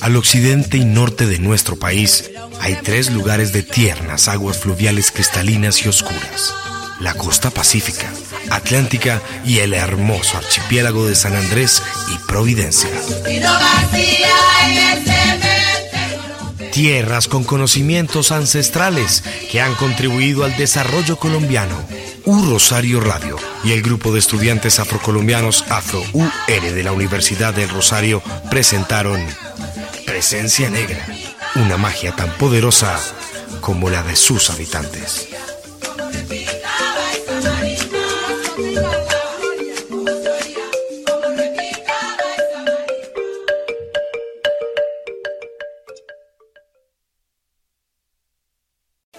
al 0.00 0.16
occidente 0.16 0.76
y 0.76 0.84
norte 0.84 1.26
de 1.26 1.38
nuestro 1.38 1.78
país 1.78 2.30
hay 2.60 2.76
tres 2.82 3.10
lugares 3.10 3.52
de 3.52 3.62
tiernas 3.62 4.28
aguas 4.28 4.58
fluviales 4.58 5.10
cristalinas 5.10 5.84
y 5.84 5.88
oscuras. 5.88 6.54
La 7.00 7.14
costa 7.14 7.50
pacífica, 7.50 8.10
atlántica 8.50 9.20
y 9.44 9.58
el 9.58 9.74
hermoso 9.74 10.38
archipiélago 10.38 11.06
de 11.06 11.14
San 11.14 11.34
Andrés 11.34 11.82
y 12.12 12.18
Providencia. 12.26 12.90
Tierras 16.72 17.28
con 17.28 17.44
conocimientos 17.44 18.32
ancestrales 18.32 19.22
que 19.50 19.60
han 19.60 19.74
contribuido 19.74 20.44
al 20.44 20.56
desarrollo 20.56 21.16
colombiano. 21.16 21.76
U 22.24 22.42
Rosario 22.50 23.00
Radio 23.00 23.35
y 23.66 23.72
el 23.72 23.82
grupo 23.82 24.12
de 24.12 24.20
estudiantes 24.20 24.78
afrocolombianos 24.78 25.64
Afro 25.70 26.00
UR 26.12 26.60
de 26.60 26.82
la 26.84 26.92
Universidad 26.92 27.52
del 27.52 27.68
Rosario 27.68 28.22
presentaron 28.48 29.20
Presencia 30.06 30.70
Negra, 30.70 31.04
una 31.56 31.76
magia 31.76 32.14
tan 32.14 32.30
poderosa 32.38 32.96
como 33.60 33.90
la 33.90 34.04
de 34.04 34.14
sus 34.14 34.50
habitantes. 34.50 35.35